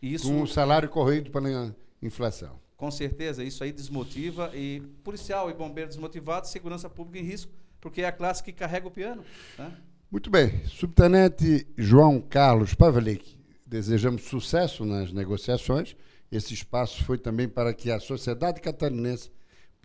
Isso, 0.00 0.28
com 0.28 0.42
o 0.42 0.46
salário 0.46 0.88
corrido 0.88 1.30
pela 1.30 1.74
inflação. 2.02 2.60
Com 2.76 2.90
certeza, 2.90 3.42
isso 3.42 3.64
aí 3.64 3.72
desmotiva 3.72 4.50
e 4.54 4.82
policial 5.02 5.50
e 5.50 5.54
bombeiro 5.54 5.88
desmotivado, 5.88 6.46
segurança 6.46 6.90
pública 6.90 7.18
em 7.18 7.28
risco, 7.28 7.50
porque 7.80 8.02
é 8.02 8.06
a 8.06 8.12
classe 8.12 8.42
que 8.42 8.52
carrega 8.52 8.86
o 8.86 8.90
piano. 8.90 9.24
Né? 9.58 9.72
Muito 10.10 10.30
bem. 10.30 10.64
Subtenente 10.66 11.66
João 11.76 12.20
Carlos 12.20 12.74
Pavlik, 12.74 13.38
desejamos 13.66 14.22
sucesso 14.24 14.84
nas 14.84 15.10
negociações. 15.10 15.96
Esse 16.30 16.52
espaço 16.52 17.02
foi 17.04 17.16
também 17.16 17.48
para 17.48 17.72
que 17.72 17.90
a 17.90 17.98
sociedade 17.98 18.60
catarinense 18.60 19.30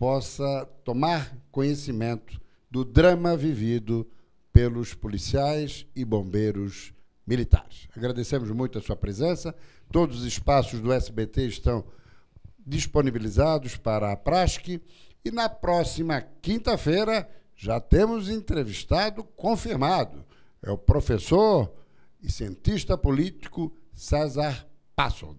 possa 0.02 0.68
tomar 0.82 1.32
conhecimento 1.52 2.40
do 2.68 2.84
drama 2.84 3.36
vivido 3.36 4.04
pelos 4.52 4.94
policiais 4.94 5.86
e 5.94 6.04
bombeiros 6.04 6.92
militares. 7.24 7.86
Agradecemos 7.96 8.50
muito 8.50 8.76
a 8.76 8.82
sua 8.82 8.96
presença. 8.96 9.54
Todos 9.92 10.18
os 10.22 10.26
espaços 10.26 10.80
do 10.80 10.92
SBT 10.92 11.46
estão 11.46 11.84
disponibilizados 12.66 13.76
para 13.76 14.10
a 14.10 14.16
PRASC 14.16 14.80
e 15.24 15.30
na 15.30 15.48
próxima 15.48 16.20
quinta-feira 16.20 17.30
já 17.54 17.78
temos 17.78 18.28
entrevistado 18.28 19.22
confirmado. 19.22 20.24
É 20.60 20.72
o 20.72 20.76
professor 20.76 21.72
e 22.20 22.28
cientista 22.28 22.98
político 22.98 23.72
César 23.94 24.66
Passold. 24.96 25.38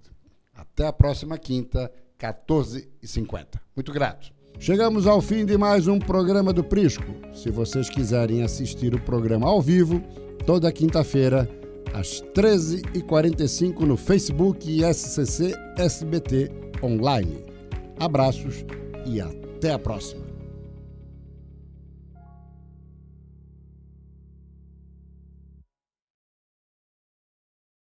Até 0.54 0.88
a 0.88 0.94
próxima 0.94 1.38
quinta, 1.38 1.92
14h50. 2.18 3.60
Muito 3.76 3.92
grato. 3.92 4.33
Chegamos 4.60 5.08
ao 5.08 5.22
fim 5.22 5.46
de 5.46 5.58
mais 5.58 5.88
um 5.88 6.00
programa 6.00 6.54
do 6.54 6.64
Prisco. 6.64 7.04
Se 7.34 7.50
vocês 7.50 7.90
quiserem 7.90 8.44
assistir 8.44 8.96
o 8.96 9.02
programa 9.02 9.48
ao 9.48 9.62
vivo, 9.62 10.02
toda 10.46 10.72
quinta-feira, 10.72 11.50
às 11.94 12.22
13h45 12.34 13.82
no 13.82 13.98
Facebook 13.98 14.70
e 14.70 14.82
SCC 14.94 15.54
SBT 15.78 16.50
Online. 16.82 17.44
Abraços 18.00 18.66
e 19.06 19.20
até 19.20 19.74
a 19.74 19.80
próxima. 19.80 20.23